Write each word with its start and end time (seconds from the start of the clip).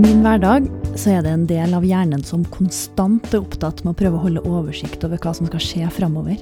Min 0.00 0.22
hverdag 0.24 0.64
så 0.96 1.10
er 1.12 1.24
det 1.26 1.30
en 1.34 1.42
del 1.44 1.74
av 1.76 1.84
hjernen 1.84 2.22
som 2.24 2.40
konstant 2.48 3.26
er 3.34 3.42
opptatt 3.42 3.82
med 3.84 3.92
å 3.92 3.98
prøve 3.98 4.16
å 4.16 4.22
holde 4.22 4.42
oversikt 4.48 5.02
over 5.04 5.20
hva 5.20 5.34
som 5.36 5.48
skal 5.50 5.60
skje 5.60 5.88
framover. 5.92 6.38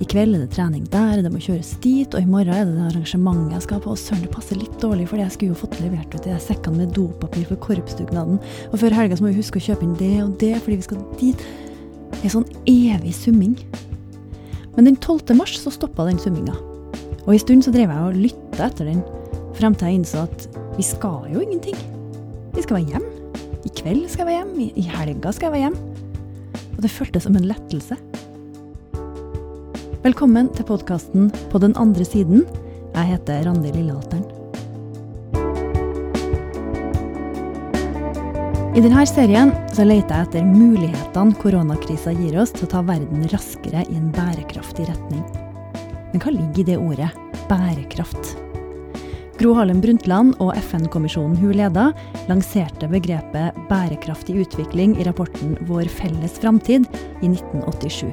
I 0.00 0.06
kveld 0.08 0.38
er 0.38 0.46
det 0.46 0.54
trening 0.54 0.86
der, 0.88 1.18
det 1.20 1.32
må 1.34 1.42
kjøres 1.42 1.74
dit, 1.84 2.08
og 2.14 2.22
i 2.22 2.30
morgen 2.30 2.54
er 2.54 2.62
det 2.64 2.78
det 2.78 2.86
arrangementet 2.86 3.58
jeg 3.58 3.66
skal 3.66 3.82
på. 3.84 3.92
Og 3.92 4.00
søren, 4.00 4.22
det 4.24 4.30
passer 4.32 4.56
litt 4.56 4.78
dårlig, 4.80 5.08
fordi 5.10 5.26
jeg 5.26 5.34
skulle 5.34 5.52
jo 5.52 5.58
fått 5.66 5.76
levert 5.82 6.16
ut 6.16 6.30
de 6.30 6.38
sekkene 6.46 6.80
med 6.86 6.94
dopapir 6.96 7.44
for 7.50 7.60
korpsdugnaden. 7.66 8.40
Og 8.70 8.80
før 8.80 8.96
helga 9.02 9.20
må 9.20 9.34
vi 9.34 9.42
huske 9.42 9.60
å 9.60 9.66
kjøpe 9.68 9.84
inn 9.84 9.92
det 10.00 10.14
og 10.22 10.32
det, 10.40 10.54
fordi 10.62 10.80
vi 10.80 10.88
skal 10.88 11.04
dit. 11.20 11.44
En 12.22 12.34
sånn 12.38 12.48
evig 12.72 13.12
summing. 13.18 13.58
Men 14.78 14.88
den 14.88 14.96
12. 14.96 15.36
mars 15.36 15.58
så 15.60 15.74
stoppa 15.76 16.08
den 16.08 16.22
summinga. 16.24 16.56
Og 17.26 17.36
en 17.36 17.44
stund 17.44 17.68
så 17.68 17.76
drev 17.76 17.92
jeg 17.92 18.08
og 18.08 18.18
lytta 18.24 18.70
etter 18.70 18.94
den, 18.94 19.04
frem 19.60 19.76
til 19.76 19.90
jeg 19.90 20.00
innså 20.00 20.24
at 20.24 20.50
vi 20.78 20.88
skal 20.94 21.28
jo 21.34 21.44
ingenting. 21.44 21.97
Vi 22.58 22.64
skal 22.64 22.80
være 22.80 22.90
hjem. 22.90 23.04
I 23.62 23.70
kveld 23.70 24.06
skal 24.10 24.26
jeg 24.26 24.34
være 24.34 24.38
hjem. 24.40 24.70
I 24.74 24.82
helga 24.90 25.30
skal 25.30 25.46
jeg 25.46 25.52
være 25.52 25.68
hjem. 25.68 25.76
Og 26.74 26.80
det 26.82 26.88
føltes 26.90 27.22
som 27.28 27.36
en 27.38 27.44
lettelse. 27.46 27.94
Velkommen 30.02 30.48
til 30.56 30.66
podkasten 30.66 31.28
På 31.52 31.60
den 31.62 31.76
andre 31.78 32.02
siden. 32.02 32.42
Jeg 32.96 33.12
heter 33.12 33.46
Randi 33.46 33.70
Lillehalteren. 33.76 34.26
I 38.74 38.82
denne 38.82 39.06
serien 39.06 39.54
så 39.70 39.86
leter 39.86 40.18
jeg 40.18 40.26
etter 40.26 40.50
mulighetene 40.50 41.38
koronakrisa 41.38 42.16
gir 42.18 42.40
oss 42.42 42.56
til 42.58 42.66
å 42.66 42.72
ta 42.74 42.82
verden 42.90 43.22
raskere 43.30 43.86
i 43.86 44.02
en 44.02 44.10
bærekraftig 44.18 44.90
retning. 44.90 45.22
Men 46.10 46.26
hva 46.26 46.34
ligger 46.34 46.66
i 46.66 46.68
det 46.72 46.82
ordet 46.82 47.14
bærekraft? 47.46 48.47
Gro 49.38 49.52
Harlem 49.54 49.78
Brundtland 49.78 50.32
og 50.42 50.48
FN-kommisjonen 50.58 51.36
hun 51.38 51.52
leda, 51.54 51.92
lanserte 52.26 52.88
begrepet 52.90 53.54
bærekraftig 53.68 54.34
utvikling 54.42 54.96
i 54.98 55.06
rapporten 55.06 55.52
Vår 55.68 55.86
felles 55.94 56.40
framtid 56.42 56.88
i 57.22 57.30
1987. 57.30 58.10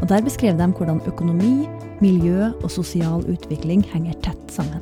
Og 0.00 0.08
Der 0.08 0.24
beskrev 0.24 0.56
de 0.56 0.70
hvordan 0.72 1.02
økonomi, 1.04 1.68
miljø 2.00 2.48
og 2.62 2.72
sosial 2.72 3.26
utvikling 3.28 3.84
henger 3.92 4.16
tett 4.24 4.56
sammen. 4.56 4.80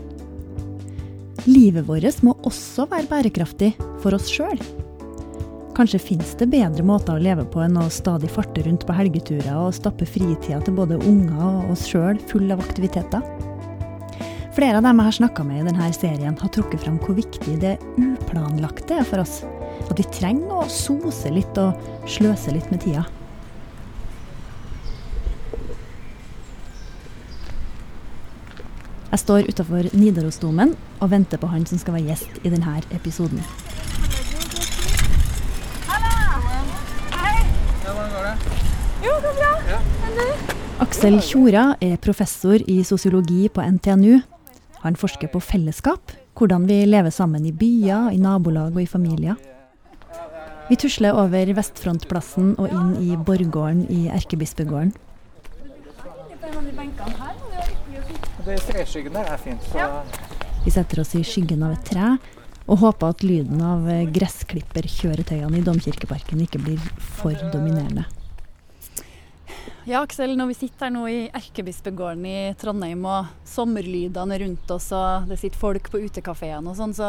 Livet 1.51 1.89
vårt 1.91 2.23
må 2.23 2.37
også 2.47 2.87
være 2.87 3.11
bærekraftig 3.11 3.75
for 4.05 4.15
oss 4.15 4.31
sjøl. 4.31 4.63
Kanskje 5.75 5.99
fins 5.99 6.37
det 6.39 6.53
bedre 6.53 6.87
måter 6.87 7.17
å 7.17 7.23
leve 7.27 7.43
på 7.51 7.59
enn 7.65 7.81
å 7.81 7.91
stadig 7.91 8.31
farte 8.31 8.63
rundt 8.69 8.87
på 8.87 8.95
helgeturer 8.95 9.57
og 9.57 9.75
stappe 9.75 10.07
fritida 10.07 10.63
til 10.63 10.79
både 10.79 11.03
unger 11.03 11.43
og 11.43 11.73
oss 11.75 11.89
sjøl 11.91 12.23
full 12.31 12.53
av 12.55 12.63
aktiviteter? 12.63 13.51
Flere 14.53 14.77
av 14.77 14.85
dem 14.85 14.99
jeg 15.01 15.09
har 15.09 15.15
snakka 15.17 15.45
med 15.49 15.63
i 15.63 15.65
denne 15.65 15.87
serien, 15.97 16.35
har 16.37 16.51
trukket 16.53 16.83
fram 16.85 16.99
hvor 17.01 17.17
viktig 17.17 17.55
det 17.63 17.79
uplanlagte 17.97 18.99
er 19.01 19.07
for 19.09 19.23
oss. 19.23 19.39
At 19.89 19.97
vi 19.97 20.05
trenger 20.13 20.59
å 20.61 20.69
sose 20.69 21.33
litt 21.33 21.57
og 21.57 21.79
sløse 22.05 22.53
litt 22.53 22.69
med 22.69 22.85
tida. 22.85 23.07
Jeg 29.13 29.21
står 29.21 29.49
utafor 29.49 29.89
Nidarosdomen 29.97 30.75
og 31.01 31.11
venter 31.13 31.41
på 31.41 31.49
han 31.53 31.65
som 31.69 31.81
skal 31.81 31.97
være 31.97 32.13
gjest 32.13 32.45
i 32.45 32.53
denne 32.53 32.77
episoden. 32.97 33.41
Aksel 40.83 41.21
Tjora 41.25 41.71
er 41.81 41.97
professor 42.01 42.61
i 42.69 42.83
sosiologi 42.85 43.49
på 43.53 43.65
NTNU. 43.65 44.21
Han 44.83 44.99
forsker 44.99 45.31
på 45.31 45.41
fellesskap, 45.41 46.13
hvordan 46.39 46.67
vi 46.67 46.81
lever 46.89 47.11
sammen 47.15 47.47
i 47.47 47.53
byer, 47.55 48.11
i 48.11 48.19
nabolag 48.19 48.75
og 48.75 48.83
i 48.83 48.91
familier. 48.91 49.39
Vi 50.69 50.79
tusler 50.79 51.15
over 51.15 51.53
Vestfrontplassen 51.55 52.55
og 52.59 52.71
inn 52.71 52.95
i 53.03 53.17
borggården 53.17 53.85
i 53.93 54.07
Erkebispegården. 54.15 54.95
Det 58.43 58.59
treskyggen 58.67 59.15
der 59.15 59.35
er 59.35 59.39
fint. 59.39 59.69
Vi 60.65 60.71
setter 60.71 61.03
oss 61.03 61.15
i 61.19 61.23
skyggen 61.27 61.63
av 61.67 61.77
et 61.77 61.85
tre 61.87 62.15
og 62.71 62.79
håper 62.83 63.13
at 63.15 63.23
lyden 63.27 63.63
av 63.67 63.87
gressklipperkjøretøyene 64.15 65.59
i 65.59 65.65
Domkirkeparken 65.67 66.43
ikke 66.45 66.63
blir 66.63 66.91
for 67.19 67.39
dominerende. 67.55 68.07
Ja, 69.85 70.05
Aksel, 70.05 70.37
når 70.39 70.53
vi 70.53 70.55
sitter 70.61 70.87
her 70.87 70.93
nå 70.95 71.03
i 71.11 71.17
Erkebispegården 71.35 72.27
i 72.31 72.37
Trondheim 72.61 73.03
og 73.09 73.33
sommerlydene 73.51 74.37
er 74.37 74.45
rundt 74.45 74.71
oss 74.71 74.87
og 74.95 75.27
det 75.31 75.41
sitter 75.41 75.59
folk 75.59 75.91
på 75.91 76.05
utekafeene 76.05 76.71
og 76.71 76.79
sånn, 76.79 76.95
så 76.95 77.09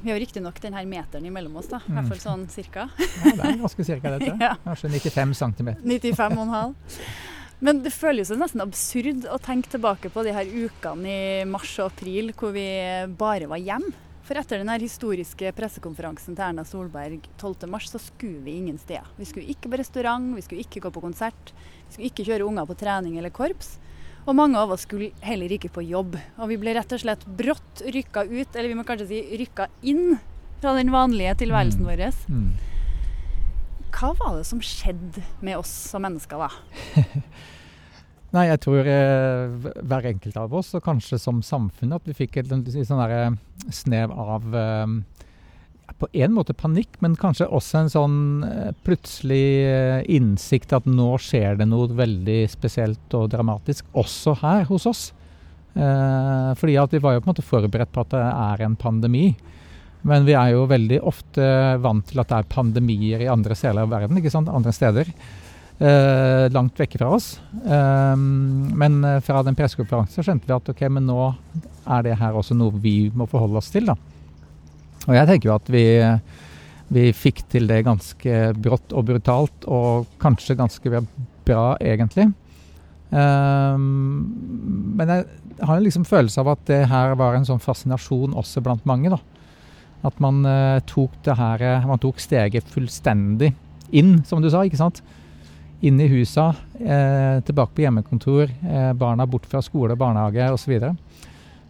vi 0.00 0.10
har 0.10 0.18
riktignok 0.18 0.56
denne 0.62 0.80
meteren 0.88 1.28
imellom 1.28 1.60
oss, 1.60 1.68
da. 1.70 1.82
I 1.84 1.92
hvert 1.98 2.08
fall 2.14 2.22
sånn 2.22 2.46
cirka. 2.50 2.88
ja, 2.98 3.34
det 3.36 3.44
er 3.44 3.60
ganske 3.60 3.84
cirka 3.86 4.14
dette. 4.16 4.32
Ja. 4.48 4.54
Kanskje 4.64 4.90
95 4.96 5.36
cm. 5.38 5.70
95,5. 5.84 6.74
Men 7.60 7.84
det 7.84 7.92
føles 7.94 8.32
jo 8.32 8.38
nesten 8.40 8.62
absurd 8.64 9.28
å 9.28 9.38
tenke 9.42 9.70
tilbake 9.76 10.10
på 10.14 10.24
de 10.26 10.32
her 10.34 10.48
ukene 10.48 11.12
i 11.12 11.46
mars 11.50 11.76
og 11.82 11.92
april 11.92 12.32
hvor 12.38 12.56
vi 12.56 12.66
bare 13.20 13.50
var 13.50 13.60
hjemme. 13.62 13.92
For 14.28 14.36
etter 14.36 14.60
den 14.60 14.68
historiske 14.82 15.50
pressekonferansen 15.56 16.34
til 16.36 16.44
Erna 16.44 16.60
Solberg 16.68 17.22
12.3, 17.40 17.78
så 17.88 18.00
skulle 18.10 18.42
vi 18.44 18.58
ingen 18.58 18.76
steder. 18.76 19.06
Vi 19.16 19.24
skulle 19.24 19.48
ikke 19.48 19.70
på 19.72 19.78
restaurant, 19.80 20.34
vi 20.36 20.44
skulle 20.44 20.64
ikke 20.66 20.82
gå 20.84 20.90
på 20.92 21.00
konsert, 21.00 21.52
vi 21.86 21.94
skulle 21.94 22.10
ikke 22.10 22.26
kjøre 22.26 22.44
unger 22.44 22.68
på 22.68 22.76
trening 22.76 23.16
eller 23.16 23.32
korps. 23.32 23.78
Og 24.28 24.36
mange 24.36 24.60
av 24.60 24.74
oss 24.74 24.84
skulle 24.84 25.14
heller 25.24 25.54
ikke 25.56 25.70
på 25.72 25.86
jobb. 25.88 26.18
Og 26.36 26.52
vi 26.52 26.58
ble 26.60 26.76
rett 26.76 26.92
og 26.92 27.00
slett 27.00 27.24
brått 27.38 27.80
rykka 27.88 28.26
ut, 28.28 28.50
eller 28.52 28.68
vi 28.68 28.76
må 28.76 28.84
kanskje 28.84 29.08
si 29.08 29.22
rykka 29.40 29.70
inn 29.88 30.18
fra 30.60 30.76
den 30.76 30.92
vanlige 30.92 31.38
tilværelsen 31.46 31.88
vår. 31.88 32.04
Mm. 32.28 32.50
Hva 33.96 34.12
var 34.18 34.36
det 34.36 34.44
som 34.50 34.60
skjedde 34.60 35.24
med 35.40 35.56
oss 35.56 35.72
som 35.94 36.04
mennesker 36.04 36.44
da? 36.44 36.52
Nei, 38.36 38.44
jeg 38.50 38.60
tror 38.60 38.88
eh, 38.92 39.68
hver 39.88 40.10
enkelt 40.10 40.36
av 40.36 40.52
oss, 40.58 40.74
og 40.76 40.84
kanskje 40.84 41.16
som 41.20 41.38
samfunn, 41.44 41.94
at 41.96 42.04
vi 42.04 42.16
fikk 42.16 42.42
et 42.42 42.50
litt 42.52 42.68
sånn 42.88 43.38
snev 43.72 44.12
av 44.12 44.52
eh, 44.52 44.98
på 45.98 46.08
en 46.12 46.34
måte 46.34 46.54
panikk, 46.54 46.98
men 47.02 47.16
kanskje 47.18 47.48
også 47.48 47.80
en 47.80 47.90
sånn 47.92 48.18
eh, 48.46 48.70
plutselig 48.86 49.46
eh, 49.66 50.02
innsikt 50.14 50.74
at 50.76 50.86
nå 50.86 51.10
skjer 51.22 51.58
det 51.58 51.66
noe 51.70 51.88
veldig 51.98 52.42
spesielt 52.52 53.16
og 53.18 53.30
dramatisk, 53.32 53.88
også 53.98 54.36
her 54.42 54.68
hos 54.68 54.86
oss. 54.90 55.02
Eh, 55.74 56.52
fordi 56.58 56.78
at 56.80 56.94
vi 56.94 57.02
var 57.02 57.16
jo 57.16 57.24
på 57.24 57.28
en 57.28 57.32
måte 57.32 57.46
forberedt 57.46 57.92
på 57.94 58.04
at 58.04 58.14
det 58.14 58.24
er 58.28 58.64
en 58.66 58.78
pandemi. 58.78 59.32
Men 60.06 60.28
vi 60.28 60.36
er 60.38 60.52
jo 60.54 60.68
veldig 60.70 61.00
ofte 61.10 61.44
vant 61.82 62.06
til 62.06 62.22
at 62.22 62.30
det 62.30 62.38
er 62.38 62.52
pandemier 62.52 63.24
i 63.24 63.30
andre 63.30 63.56
deler 63.58 63.82
av 63.82 63.90
verden, 63.96 64.20
ikke 64.20 64.32
sant? 64.32 64.50
andre 64.52 64.74
steder. 64.74 65.10
Eh, 65.78 66.48
langt 66.50 66.80
vekke 66.80 66.98
fra 66.98 67.12
oss. 67.14 67.36
Eh, 67.54 68.16
men 68.18 68.98
fra 69.22 69.44
den 69.46 69.54
pressekonferansen 69.58 70.26
skjønte 70.26 70.48
vi 70.48 70.56
at 70.56 70.70
ok, 70.72 70.82
men 70.90 71.06
nå 71.06 71.20
er 71.86 72.02
det 72.02 72.16
her 72.18 72.34
også 72.34 72.56
noe 72.58 72.74
vi 72.82 73.12
må 73.14 73.28
forholde 73.30 73.60
oss 73.60 73.70
til. 73.70 73.86
da. 73.86 73.94
Og 75.06 75.14
jeg 75.14 75.28
tenker 75.28 75.48
jo 75.48 75.54
at 75.54 75.70
vi, 75.70 75.84
vi 76.92 77.04
fikk 77.14 77.44
til 77.52 77.70
det 77.70 77.84
ganske 77.86 78.40
brått 78.58 78.92
og 78.92 79.06
brutalt, 79.08 79.68
og 79.70 80.10
kanskje 80.20 80.58
ganske 80.58 81.04
bra, 81.46 81.64
egentlig. 81.78 82.26
Eh, 83.14 83.78
men 83.78 85.14
jeg 85.14 85.28
har 85.62 85.76
en 85.76 85.86
liksom 85.86 86.08
følelse 86.08 86.42
av 86.42 86.52
at 86.56 86.66
det 86.68 86.82
her 86.90 87.14
var 87.18 87.38
en 87.38 87.46
sånn 87.46 87.62
fascinasjon 87.62 88.34
også 88.36 88.64
blant 88.66 88.82
mange. 88.88 89.14
da. 89.14 89.22
At 90.06 90.18
man 90.22 90.42
eh, 90.46 90.82
tok 90.86 91.14
det 91.26 91.34
her 91.38 91.86
Man 91.86 91.98
tok 91.98 92.20
steget 92.22 92.68
fullstendig 92.70 93.54
inn, 93.90 94.18
som 94.26 94.42
du 94.42 94.50
sa. 94.50 94.66
ikke 94.66 94.82
sant? 94.82 95.00
Inn 95.80 96.00
i 96.02 96.08
husa, 96.10 96.48
eh, 96.80 97.38
tilbake 97.46 97.74
på 97.76 97.84
hjemmekontor, 97.84 98.50
eh, 98.66 98.92
barna 98.98 99.26
bort 99.30 99.46
fra 99.46 99.60
skole, 99.62 99.94
barnehage 99.96 100.48
osv. 100.52 100.72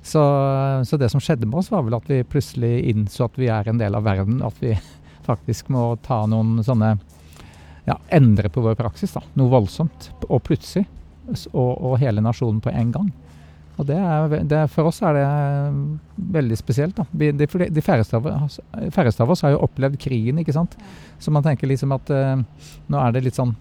Så, 0.02 0.22
så 0.22 0.84
Så 0.88 0.96
det 0.99 1.10
som 1.12 1.20
skjedde 1.20 1.44
med 1.46 1.58
oss, 1.60 1.70
var 1.70 1.82
vel 1.84 1.94
at 1.99 2.06
vi 2.08 2.22
plutselig 2.25 2.87
innså 2.88 3.25
at 3.26 3.37
vi 3.37 3.49
er 3.52 3.69
en 3.69 3.78
del 3.78 3.94
av 3.94 4.05
verden. 4.06 4.40
At 4.43 4.55
vi 4.62 4.72
faktisk 5.28 5.69
må 5.69 5.96
ta 6.02 6.25
noen 6.26 6.62
sånne 6.64 6.94
Ja, 7.88 7.96
endre 8.12 8.49
på 8.52 8.60
vår 8.64 8.75
praksis. 8.76 9.12
da, 9.16 9.20
Noe 9.37 9.49
voldsomt. 9.52 10.11
Og 10.28 10.43
plutselig. 10.44 10.87
Og, 11.52 11.76
og 11.84 11.99
hele 12.00 12.20
nasjonen 12.25 12.61
på 12.64 12.72
en 12.72 12.90
gang. 12.93 13.12
Og 13.78 13.87
det 13.87 13.96
er, 13.96 14.28
det, 14.49 14.62
For 14.72 14.88
oss 14.88 15.02
er 15.02 15.14
det 15.14 15.26
veldig 16.32 16.56
spesielt. 16.58 16.96
da. 16.96 17.04
Vi, 17.12 17.31
de, 17.32 17.46
de 17.46 17.81
færreste, 17.84 18.16
av, 18.16 18.26
oss- 18.44 18.61
færreste 18.93 19.22
av 19.22 19.31
oss 19.31 19.43
har 19.44 19.52
jo 19.54 19.61
opplevd 19.69 19.99
krigen, 20.00 20.38
ikke 20.40 20.52
sant. 20.56 20.76
Så 21.20 21.31
man 21.32 21.44
tenker 21.44 21.69
liksom 21.70 21.93
at 21.96 22.11
eh, 22.11 22.37
nå 22.88 22.99
er 23.04 23.12
det 23.12 23.25
litt 23.28 23.37
sånn 23.38 23.54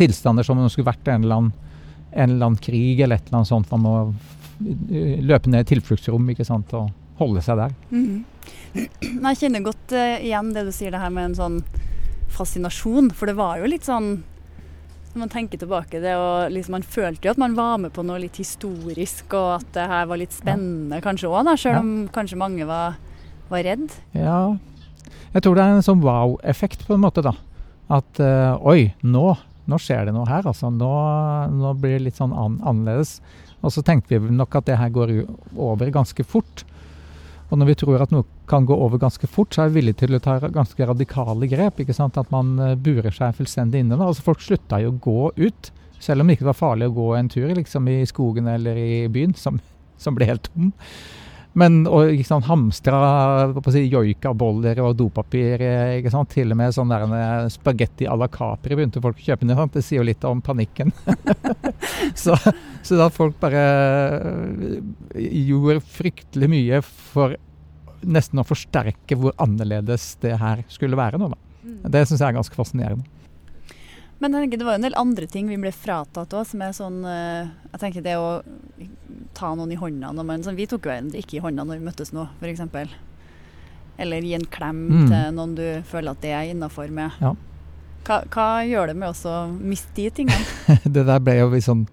tilstander 0.00 0.46
som 0.46 0.58
om 0.58 0.66
det 0.66 0.72
skulle 0.74 0.90
vært 0.90 1.10
en 1.12 1.26
eller 1.26 1.42
annen, 1.42 1.52
en 2.10 2.32
eller 2.34 2.50
annen 2.50 2.62
krig 2.64 3.00
eller 3.04 3.20
et 3.20 3.28
eller 3.28 3.40
annet 3.42 3.52
sånt. 3.52 3.70
Man 3.70 3.84
må 3.84 3.94
eh, 4.08 5.20
løpe 5.22 5.52
ned 5.52 5.66
i 5.66 5.70
tilfluktsrom 5.74 6.32
ikke 6.32 6.46
sant, 6.48 6.72
og 6.76 6.90
holde 7.20 7.42
seg 7.44 7.60
der. 7.60 7.76
Mm. 7.92 8.24
Jeg 8.74 9.38
kjenner 9.40 9.64
godt 9.66 9.92
uh, 9.92 10.16
igjen 10.24 10.52
det 10.56 10.64
du 10.68 10.72
sier 10.72 10.94
det 10.94 11.02
her 11.02 11.12
med 11.12 11.30
en 11.30 11.38
sånn 11.38 11.60
fascinasjon. 12.32 13.10
For 13.14 13.30
det 13.30 13.36
var 13.38 13.60
jo 13.60 13.68
litt 13.70 13.86
sånn 13.86 14.22
Når 15.10 15.18
man 15.24 15.30
tenker 15.32 15.58
tilbake 15.58 15.98
det, 15.98 16.12
og 16.14 16.52
liksom 16.54 16.76
man 16.78 16.84
følte 16.86 17.26
jo 17.26 17.32
at 17.34 17.40
man 17.42 17.56
var 17.58 17.80
med 17.82 17.90
på 17.90 18.04
noe 18.06 18.20
litt 18.22 18.36
historisk, 18.38 19.32
og 19.34 19.56
at 19.56 19.72
det 19.74 19.86
her 19.90 20.04
var 20.06 20.20
litt 20.20 20.30
spennende 20.30 21.00
kanskje 21.02 21.26
òg, 21.26 21.50
selv 21.58 21.74
Ja. 21.74 21.80
om 21.82 22.08
kanskje 22.14 22.38
mange 22.38 22.68
var 22.68 22.94
var 23.50 23.64
redd? 23.66 23.90
Ja, 24.14 24.56
jeg 25.34 25.42
tror 25.42 25.58
det 25.58 25.64
er 25.64 25.76
en 25.76 25.82
sånn 25.82 26.02
wow-effekt 26.04 26.86
på 26.86 26.94
en 26.94 27.02
måte, 27.02 27.22
da. 27.26 27.34
At 27.90 28.20
uh, 28.22 28.54
oi, 28.62 28.92
nå, 29.02 29.34
nå 29.68 29.78
skjer 29.80 30.08
det 30.08 30.14
noe 30.16 30.28
her, 30.28 30.46
altså. 30.48 30.70
Nå, 30.72 30.90
nå 31.52 31.74
blir 31.80 31.98
det 31.98 32.06
litt 32.08 32.20
sånn 32.20 32.34
an 32.36 32.58
annerledes. 32.64 33.18
Og 33.60 33.74
så 33.74 33.84
tenkte 33.84 34.18
vi 34.18 34.32
nok 34.32 34.56
at 34.56 34.68
det 34.70 34.78
her 34.80 34.92
går 34.94 35.12
over 35.60 35.92
ganske 35.92 36.24
fort. 36.24 36.64
Og 37.50 37.58
når 37.58 37.72
vi 37.72 37.78
tror 37.82 38.02
at 38.04 38.12
noe 38.14 38.24
kan 38.50 38.66
gå 38.66 38.74
over 38.78 39.00
ganske 39.02 39.26
fort, 39.30 39.52
så 39.54 39.64
er 39.64 39.70
vi 39.70 39.80
villige 39.80 40.04
til 40.04 40.16
å 40.16 40.22
ta 40.22 40.38
ganske 40.54 40.86
radikale 40.86 41.48
grep. 41.50 41.82
ikke 41.82 41.96
sant? 41.96 42.18
At 42.18 42.30
man 42.32 42.54
uh, 42.62 42.76
burer 42.78 43.10
seg 43.14 43.36
fullstendig 43.38 43.82
inne. 43.82 43.98
Altså 43.98 44.24
Folk 44.26 44.42
slutta 44.44 44.80
jo 44.82 44.94
å 44.94 45.00
gå 45.02 45.30
ut. 45.36 45.72
Selv 46.00 46.22
om 46.22 46.30
det 46.30 46.38
ikke 46.38 46.48
var 46.48 46.58
farlig 46.58 46.88
å 46.88 46.96
gå 46.96 47.08
en 47.18 47.28
tur 47.28 47.50
liksom 47.58 47.90
i 47.90 47.98
skogen 48.08 48.48
eller 48.48 48.78
i 48.78 49.00
byen, 49.12 49.34
som, 49.36 49.58
som 50.00 50.16
ble 50.16 50.30
helt 50.30 50.46
tom. 50.48 50.70
Men 51.52 51.82
å 51.90 52.04
liksom, 52.06 52.44
hamstra 52.46 52.98
si, 53.72 53.82
joikaboller 53.90 54.78
og 54.84 54.94
dopapir 55.00 55.62
eh, 55.66 55.96
ikke 55.98 56.12
sant? 56.14 56.30
Til 56.30 56.54
og 56.54 56.60
med 56.60 56.74
sånn 56.76 56.92
der 56.92 57.06
eh, 57.16 57.48
spagetti 57.50 58.06
à 58.06 58.14
la 58.18 58.28
Capri 58.30 58.78
begynte 58.78 59.02
folk 59.02 59.18
å 59.18 59.26
kjøpe. 59.26 59.48
Det, 59.48 59.56
det 59.74 59.82
sier 59.82 59.98
jo 59.98 60.06
litt 60.06 60.26
om 60.28 60.42
panikken. 60.46 60.94
så, 62.22 62.38
så 62.86 63.00
da 63.00 63.08
folk 63.10 63.40
bare 63.42 63.64
eh, 63.66 64.76
gjorde 65.50 65.82
fryktelig 65.90 66.50
mye 66.54 66.82
for 66.86 67.34
nesten 68.00 68.40
å 68.40 68.46
forsterke 68.46 69.18
hvor 69.18 69.34
annerledes 69.42 70.14
det 70.22 70.38
her 70.38 70.62
skulle 70.70 70.98
være 71.00 71.18
nå. 71.18 71.32
Da. 71.34 71.40
Mm. 71.64 71.82
Det 71.90 72.06
syns 72.06 72.20
jeg 72.20 72.28
er 72.30 72.38
ganske 72.38 72.62
fascinerende. 72.62 73.16
Men 74.20 74.36
jeg 74.36 74.44
tenker, 74.46 74.60
det 74.60 74.68
var 74.68 74.76
jo 74.76 74.84
en 74.84 74.86
del 74.86 75.00
andre 75.00 75.26
ting 75.32 75.50
vi 75.50 75.58
ble 75.58 75.74
fratatt 75.74 76.34
òg, 76.36 76.44
som 76.44 76.60
er 76.60 76.74
sånn 76.76 76.98
Jeg 77.08 77.78
tenker 77.80 78.04
det 78.04 78.18
å 78.20 78.42
ta 79.40 79.54
noen 79.56 79.72
i 79.72 79.78
hånda 79.80 80.12
når 80.16 80.26
man 80.28 80.42
sånn, 80.44 80.58
Vi 80.58 80.68
tok 80.70 80.88
jo 80.90 81.20
ikke 81.20 81.38
i 81.38 81.44
hånda 81.44 81.64
når 81.66 81.80
vi 81.80 81.88
møttes 81.88 82.12
nå, 82.16 82.28
f.eks. 82.40 82.92
Eller 84.00 84.24
gi 84.24 84.36
en 84.36 84.48
klem 84.48 84.84
mm. 84.88 85.06
til 85.10 85.36
noen 85.36 85.54
du 85.58 85.64
føler 85.88 86.14
at 86.14 86.22
det 86.22 86.34
er 86.36 86.52
innafor 86.52 86.92
med. 86.94 87.16
Ja. 87.20 87.34
Hva, 88.06 88.22
hva, 88.32 88.46
gjør 88.64 88.90
det 88.90 88.96
med 88.96 89.10
oss 89.12 89.26
å 89.28 89.34
miste 89.52 89.92
de 89.98 90.08
tingene? 90.22 90.40
det 90.94 91.04
der 91.04 91.20
ble 91.20 91.36
jo 91.36 91.50
litt 91.52 91.66
sånn 91.66 91.84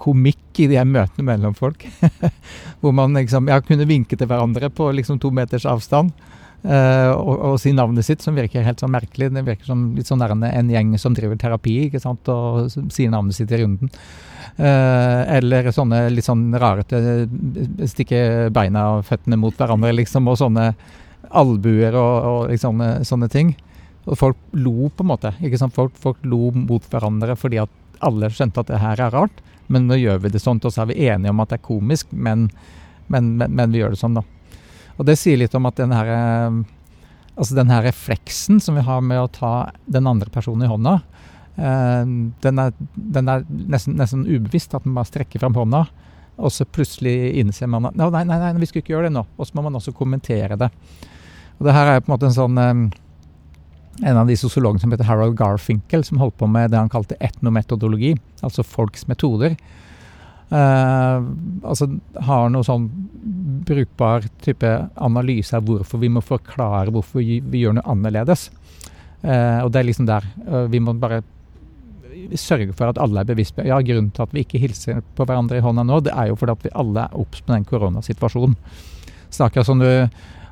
komikk 0.00 0.60
i 0.62 0.68
de 0.70 0.78
her 0.78 0.86
møtene 0.86 1.26
mellom 1.26 1.56
folk. 1.58 1.88
Hvor 2.80 2.94
man 2.94 3.16
liksom 3.18 3.50
ja, 3.50 3.58
kunne 3.64 3.88
vinke 3.88 4.18
til 4.18 4.30
hverandre 4.30 4.70
på 4.70 4.92
liksom 4.94 5.18
to 5.22 5.32
meters 5.34 5.66
avstand. 5.68 6.14
Uh, 6.66 7.12
og, 7.14 7.34
og, 7.36 7.56
si 7.62 7.70
navnet 7.76 8.02
sitt, 8.02 8.24
som 8.24 8.34
virker 8.34 8.64
helt 8.66 8.80
sånn 8.82 8.90
merkelig. 8.90 9.28
Det 9.30 9.44
virker 9.46 9.68
som 9.68 9.84
litt 9.94 10.08
sånn 10.08 10.24
en 10.24 10.72
gjeng 10.72 10.96
som 10.98 11.14
driver 11.14 11.38
terapi 11.38 11.76
ikke 11.86 12.02
sant, 12.02 12.26
og 12.32 12.72
sier 12.90 13.12
navnet 13.12 13.38
sitt 13.38 13.52
i 13.54 13.60
runden. 13.60 13.92
Uh, 14.58 15.22
eller 15.36 15.70
sånne 15.74 16.06
litt 16.08 16.24
sånn 16.24 16.48
rarete 16.56 17.26
Stikke 17.90 18.48
beina 18.54 18.86
og 18.96 19.04
føttene 19.06 19.38
mot 19.38 19.54
hverandre, 19.54 19.92
liksom, 19.94 20.26
og 20.32 20.40
sånne 20.40 20.70
albuer 21.36 21.94
og, 21.98 22.14
og 22.30 22.40
liksom, 22.50 22.82
sånne 23.06 23.30
ting. 23.30 23.54
Og 24.06 24.18
folk 24.18 24.38
lo, 24.54 24.90
på 24.90 25.04
en 25.04 25.10
måte. 25.12 25.34
ikke 25.42 25.60
sant? 25.60 25.74
Folk, 25.76 25.94
folk, 25.98 26.22
lo 26.26 26.50
mot 26.54 26.82
hverandre 26.90 27.36
fordi 27.38 27.60
at 27.62 28.02
alle 28.06 28.30
skjønte 28.30 28.62
at 28.62 28.70
det 28.72 28.82
her 28.82 29.02
er 29.06 29.14
rart. 29.14 29.42
Men 29.70 29.88
nå 29.90 29.98
gjør 29.98 30.22
vi 30.24 30.34
det 30.34 30.42
sånn, 30.42 30.62
og 30.62 30.72
så 30.72 30.84
er 30.84 30.92
vi 30.92 31.06
enige 31.08 31.32
om 31.32 31.42
at 31.42 31.50
det 31.50 31.60
er 31.60 31.66
komisk, 31.66 32.10
men, 32.10 32.46
men, 33.10 33.34
men, 33.38 33.54
men 33.54 33.72
vi 33.74 33.82
gjør 33.82 33.94
det 33.94 34.02
sånn, 34.02 34.18
da. 34.18 34.22
Og 34.96 35.06
det 35.08 35.18
sier 35.20 35.38
litt 35.40 35.54
om 35.56 35.68
at 35.68 35.76
den 35.78 35.92
her, 35.92 36.10
altså 37.36 37.56
den 37.58 37.72
her 37.72 37.84
refleksen 37.84 38.60
som 38.62 38.78
vi 38.78 38.84
har 38.86 39.04
med 39.04 39.20
å 39.20 39.30
ta 39.32 39.52
den 39.84 40.08
andre 40.08 40.32
personen 40.32 40.64
i 40.66 40.70
hånda, 40.70 40.98
eh, 41.56 42.02
den 42.46 42.62
er, 42.62 42.74
den 42.94 43.32
er 43.32 43.44
nesten, 43.48 43.98
nesten, 44.00 44.24
ubevisst. 44.24 44.74
At 44.74 44.88
man 44.88 45.02
bare 45.02 45.10
strekker 45.10 45.42
fram 45.42 45.56
hånda, 45.58 45.84
og 46.36 46.52
så 46.52 46.68
plutselig 46.68 47.36
innser 47.40 47.68
man 47.72 47.90
at 47.90 47.98
nei, 47.98 48.08
nei, 48.28 48.40
nei, 48.40 48.54
vi 48.60 48.70
skulle 48.70 48.84
ikke 48.84 48.96
gjøre 48.96 49.10
det 49.10 49.16
nå. 49.18 49.26
Og 49.36 49.48
så 49.48 49.56
må 49.56 49.66
man 49.66 49.76
også 49.76 49.96
kommentere 49.96 50.58
det. 50.60 50.72
Og 51.56 51.68
det 51.68 51.76
her 51.76 51.92
er 51.92 52.00
på 52.00 52.10
en 52.10 52.16
måte 52.16 52.28
en 52.28 52.36
sånn 52.36 52.60
eh, 52.60 52.86
en 54.02 54.16
av 54.20 54.28
de 54.28 54.36
sosiologene 54.36 54.82
som 54.82 54.92
heter 54.92 55.08
Harold 55.08 55.36
Garfinkel, 55.38 56.04
som 56.04 56.20
holdt 56.20 56.36
på 56.40 56.48
med 56.50 56.72
det 56.72 56.80
han 56.80 56.92
kalte 56.92 57.16
etnometodologi, 57.24 58.14
altså 58.44 58.64
folks 58.66 59.06
metoder. 59.08 59.56
Uh, 60.46 61.24
altså 61.66 61.88
har 62.22 62.50
noe 62.54 62.62
sånn 62.66 62.84
brukbar 63.66 64.26
type 64.44 64.72
analyse 64.94 65.56
av 65.56 65.66
hvorfor 65.66 66.02
vi 66.02 66.10
må 66.12 66.22
forklare 66.24 66.92
hvorfor 66.94 67.22
vi, 67.22 67.40
gjør 67.60 67.78
noe 67.78 67.88
annerledes. 67.92 68.48
Eh, 69.22 69.60
og 69.64 69.72
det 69.72 69.80
er 69.80 69.88
liksom 69.88 70.06
der 70.08 70.26
uh, 70.46 70.66
vi 70.70 70.80
må 70.82 70.94
bare 71.00 71.22
sørge 72.38 72.72
for 72.76 72.90
at 72.90 72.98
alle 73.00 73.22
er 73.22 73.28
bevisst 73.28 73.56
på 73.56 73.64
Ja, 73.66 73.78
grunnen 73.84 74.12
til 74.14 74.24
at 74.24 74.32
vi 74.34 74.44
ikke 74.44 74.60
hilser 74.62 75.02
på 75.16 75.26
hverandre 75.26 75.58
i 75.58 75.64
hånda 75.64 75.84
nå, 75.86 76.00
det 76.04 76.14
er 76.16 76.30
jo 76.30 76.38
fordi 76.38 76.56
at 76.56 76.64
vi 76.66 76.74
alle 76.82 77.04
er 77.04 77.18
obs 77.20 77.42
på 77.42 77.52
den 77.52 77.66
koronasituasjonen. 77.68 78.56
Så 79.30 79.46
akkurat 79.46 79.68
som 79.68 79.82
du 79.82 79.90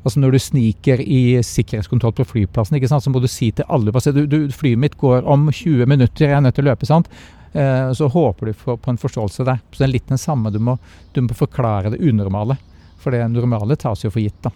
Altså 0.04 0.20
Når 0.20 0.34
du 0.34 0.38
sniker 0.38 1.00
i 1.00 1.40
sikkerhetskontroll 1.40 2.12
på 2.12 2.26
flyplassen, 2.28 2.76
ikke 2.76 2.90
sant, 2.90 3.00
så 3.00 3.08
må 3.08 3.22
du 3.24 3.28
si 3.32 3.46
til 3.56 3.64
alle 3.72 3.88
du, 3.88 4.26
du, 4.28 4.52
Flyet 4.52 4.76
mitt 4.76 4.98
går 5.00 5.24
om 5.24 5.48
20 5.48 5.88
minutter, 5.88 6.26
jeg 6.26 6.36
er 6.36 6.42
nødt 6.44 6.58
til 6.58 6.66
å 6.66 6.68
løpe. 6.68 6.84
sant? 6.84 7.08
Eh, 7.54 7.92
så 7.96 8.10
håper 8.12 8.46
du 8.46 8.52
på 8.52 8.90
en 8.90 9.00
forståelse 9.00 9.46
der. 9.48 9.62
Så 9.72 9.80
det 9.80 9.86
er 9.88 9.92
litt 9.94 10.08
den 10.12 10.20
samme. 10.20 10.52
Du 10.52 10.58
må, 10.58 10.76
du 11.14 11.22
må 11.24 11.32
forklare 11.32 11.94
det 11.94 12.02
unormale. 12.04 12.58
For 13.04 13.14
det 13.14 13.24
normale 13.28 13.76
tas 13.80 14.04
jo 14.04 14.12
for 14.12 14.24
gitt. 14.24 14.40
da. 14.44 14.52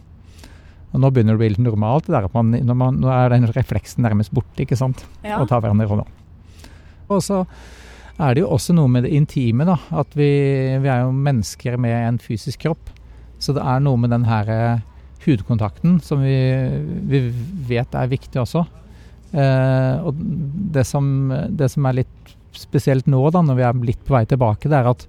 Og 0.94 1.02
Nå 1.02 1.10
begynner 1.12 1.36
det 1.36 1.38
å 1.38 1.42
bli 1.42 1.50
litt 1.52 1.64
normalt. 1.64 2.06
det 2.06 2.16
der 2.16 2.28
at 2.28 2.36
man, 2.36 2.54
man, 2.72 3.00
Nå 3.02 3.10
er 3.12 3.34
den 3.34 3.48
refleksen 3.52 4.04
nærmest 4.06 4.32
borte. 4.32 4.64
ikke 4.64 4.78
sant? 4.78 5.04
Ja. 5.22 5.42
Og 5.42 5.48
ta 5.50 5.60
hverandre 5.60 5.86
i 5.86 5.90
hånda. 5.90 6.06
Og 7.08 7.22
så 7.24 7.44
er 8.18 8.34
det 8.34 8.42
jo 8.42 8.52
også 8.56 8.74
noe 8.74 8.90
med 8.90 9.04
det 9.04 9.12
intime. 9.14 9.66
da, 9.68 9.76
At 9.92 10.16
vi, 10.16 10.30
vi, 10.80 10.88
er 10.88 11.04
jo 11.04 11.12
mennesker 11.12 11.76
med 11.76 11.96
en 11.96 12.18
fysisk 12.18 12.64
kropp. 12.66 12.90
Så 13.38 13.54
det 13.54 13.62
er 13.62 13.84
noe 13.84 14.00
med 14.00 14.10
den 14.10 14.24
her 14.26 14.48
eh, 14.50 14.80
hudkontakten 15.22 16.00
som 16.02 16.24
vi, 16.24 16.38
vi 17.06 17.28
vet 17.68 17.94
er 17.94 18.10
viktig 18.10 18.40
også. 18.42 18.64
Eh, 19.30 19.94
og 20.08 20.16
det 20.74 20.86
som, 20.88 21.30
det 21.30 21.68
som, 21.70 21.86
er 21.86 22.00
litt 22.00 22.34
spesielt 22.56 23.06
nå, 23.06 23.20
da, 23.30 23.44
når 23.44 23.58
vi 23.58 23.66
er 23.68 23.82
litt 23.92 24.00
på 24.06 24.16
vei 24.16 24.24
tilbake, 24.26 24.70
det 24.70 24.78
er 24.80 24.88
at 24.90 25.04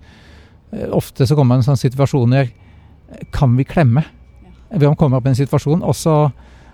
eh, 0.75 0.89
ofte 0.93 1.25
så 1.25 1.37
kommer 1.37 1.55
man 1.55 1.63
i 1.63 1.69
sånne 1.69 1.81
situasjoner 1.81 2.51
Kan 3.35 3.57
vi 3.57 3.65
klemme? 3.67 4.03
Vi 4.69 4.89
komme 4.97 5.17
opp 5.17 5.25
i 5.25 5.31
en 5.33 5.39
situasjon, 5.39 5.83
Også 5.83 6.15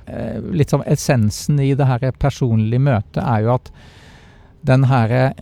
eh, 0.06 0.40
litt 0.52 0.74
sånn 0.74 0.86
essensen 0.86 1.60
i 1.64 1.74
det 1.78 1.88
her 1.88 2.12
personlige 2.20 2.84
møtet 2.84 3.22
er 3.24 3.46
jo 3.46 3.54
at 3.56 3.72
den 4.66 4.88
her 4.90 5.36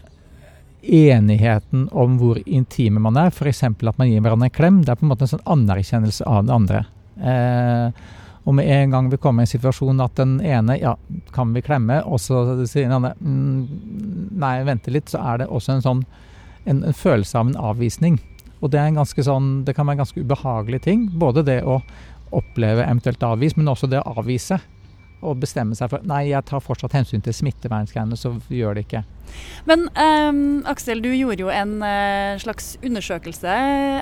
enigheten 0.83 1.87
om 1.91 2.17
hvor 2.19 2.39
intime 2.45 2.99
man 2.99 3.17
er, 3.17 3.31
f.eks. 3.31 3.63
at 3.63 3.97
man 3.97 4.09
gir 4.09 4.19
hverandre 4.21 4.49
en 4.49 4.57
klem, 4.57 4.81
det 4.83 4.91
er 4.91 4.99
på 4.99 5.07
en 5.07 5.13
måte 5.13 5.25
en 5.27 5.31
sånn 5.31 5.47
anerkjennelse 5.55 6.27
av 6.27 6.43
det 6.47 6.57
andre. 6.57 6.83
Eh, 7.23 8.03
og 8.43 8.57
med 8.57 8.67
en 8.67 8.91
gang 8.91 9.07
vi 9.11 9.19
kommer 9.21 9.43
i 9.43 9.47
en 9.47 9.53
situasjon 9.53 10.03
at 10.03 10.17
den 10.19 10.35
ene 10.43 10.75
ja, 10.81 10.97
kan 11.35 11.53
vi 11.55 11.63
klemme, 11.63 12.01
og 12.03 12.19
så 12.19 12.43
sier 12.67 12.89
den 12.89 12.97
andre 12.97 13.13
mm, 13.21 14.35
nei, 14.43 14.57
vente 14.67 14.91
litt, 14.91 15.07
så 15.11 15.21
er 15.23 15.43
det 15.43 15.47
også 15.47 15.77
en 15.77 15.85
sånn 15.85 16.03
en, 16.65 16.83
en, 16.83 16.95
følelse 16.95 17.39
av 17.39 17.49
en 17.49 17.61
avvisning. 17.71 18.19
Og 18.63 18.71
det, 18.71 18.79
er 18.79 18.89
en 18.89 19.01
ganske 19.01 19.25
sånn, 19.27 19.49
det 19.67 19.75
kan 19.75 19.87
være 19.87 19.99
en 19.99 20.05
ganske 20.05 20.23
ubehagelig 20.23 20.83
ting. 20.85 21.09
Både 21.19 21.43
det 21.43 21.59
å 21.67 21.81
oppleve 22.33 22.85
eventuelt 22.85 23.23
avvis, 23.27 23.57
men 23.59 23.67
også 23.69 23.89
det 23.91 23.99
å 23.99 24.15
avvise. 24.15 24.57
Og 25.23 25.39
bestemme 25.39 25.75
seg 25.75 25.91
for 25.91 26.03
nei, 26.07 26.25
jeg 26.31 26.43
tar 26.47 26.63
fortsatt 26.63 26.95
hensyn 26.95 27.23
til 27.23 27.35
smittevernsgreiene, 27.35 28.17
så 28.19 28.33
gjør 28.51 28.77
det 28.77 28.85
ikke. 28.87 29.03
Men 29.67 29.87
um, 29.95 30.61
Aksel, 30.69 31.03
du 31.03 31.11
gjorde 31.11 31.45
jo 31.45 31.51
en 31.51 31.77
uh, 31.83 32.39
slags 32.43 32.73
undersøkelse 32.83 33.57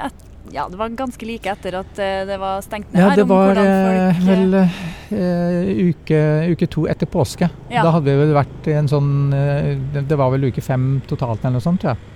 et, 0.07 0.23
ja, 0.51 0.65
det 0.69 0.79
var 0.79 0.93
ganske 0.97 1.25
like 1.29 1.49
etter 1.51 1.77
at 1.77 1.91
uh, 2.01 2.23
det 2.29 2.39
var 2.41 2.63
stengt 2.65 2.89
ned 2.93 3.03
ja, 3.03 3.11
her. 3.11 3.13
Ja, 3.13 3.19
det 3.21 3.27
var 3.29 3.61
folk, 3.61 4.23
vel 4.29 4.57
uh, 4.61 5.91
uke, 5.91 6.23
uke, 6.53 6.71
to 6.73 6.87
etter 6.89 7.09
påske. 7.09 7.49
Ja. 7.69 7.85
Da 7.85 7.97
hadde 7.97 8.09
vi 8.09 8.17
vel 8.25 8.37
vært 8.37 8.71
i 8.71 8.77
en 8.77 8.89
sånn 8.89 9.11
Det 9.93 10.17
var 10.17 10.33
vel 10.33 10.49
uke 10.49 10.63
fem 10.65 10.95
totalt 11.09 11.41
eller 11.43 11.57
noe 11.59 11.69
sånt, 11.69 11.85
tror 11.85 11.95
jeg. 11.95 12.10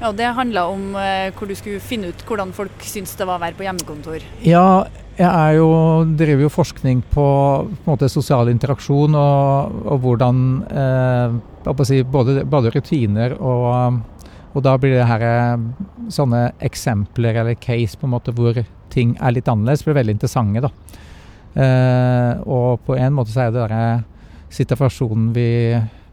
Ja. 0.00 0.12
det 0.16 0.30
handla 0.36 0.66
om 0.72 0.94
eh, 0.96 1.28
hvor 1.36 1.50
du 1.50 1.54
skulle 1.58 1.82
finne 1.84 2.10
ut 2.10 2.24
hvordan 2.26 2.54
folk 2.56 2.84
syns 2.86 3.12
det 3.18 3.28
var 3.28 3.38
å 3.38 3.44
være 3.44 3.58
på 3.58 3.66
hjemmekontor. 3.66 4.24
Ja, 4.46 4.86
jeg 5.20 5.58
jo, 5.58 5.68
driver 6.16 6.46
jo 6.46 6.52
forskning 6.52 7.02
på, 7.12 7.26
på 7.68 7.90
måte, 7.90 8.08
sosial 8.08 8.48
interaksjon 8.52 9.16
og, 9.18 9.82
og 9.92 10.00
hvordan 10.06 10.38
si, 11.84 12.00
både, 12.08 12.40
både, 12.48 12.72
rutiner 12.72 13.36
og 13.36 14.00
og 14.50 14.64
da 14.66 14.74
blir 14.80 14.96
det 14.96 15.06
her 15.06 15.24
eh, 15.26 15.64
sånne 16.10 16.48
eksempler 16.66 17.38
eller 17.42 17.58
case 17.60 17.98
på 17.98 18.08
en 18.08 18.14
måte 18.16 18.34
hvor 18.34 18.58
ting 18.90 19.14
er 19.22 19.36
litt 19.36 19.48
annerledes, 19.50 19.84
blir 19.86 19.98
veldig 20.00 20.16
interessante. 20.16 20.64
da. 20.64 20.70
Eh, 21.54 22.40
og 22.46 22.82
på 22.86 22.96
en 22.98 23.14
måte 23.14 23.34
så 23.34 23.46
er 23.46 23.54
det 23.54 23.68
den 23.70 24.04
situasjonen 24.50 25.30
vi, 25.34 25.50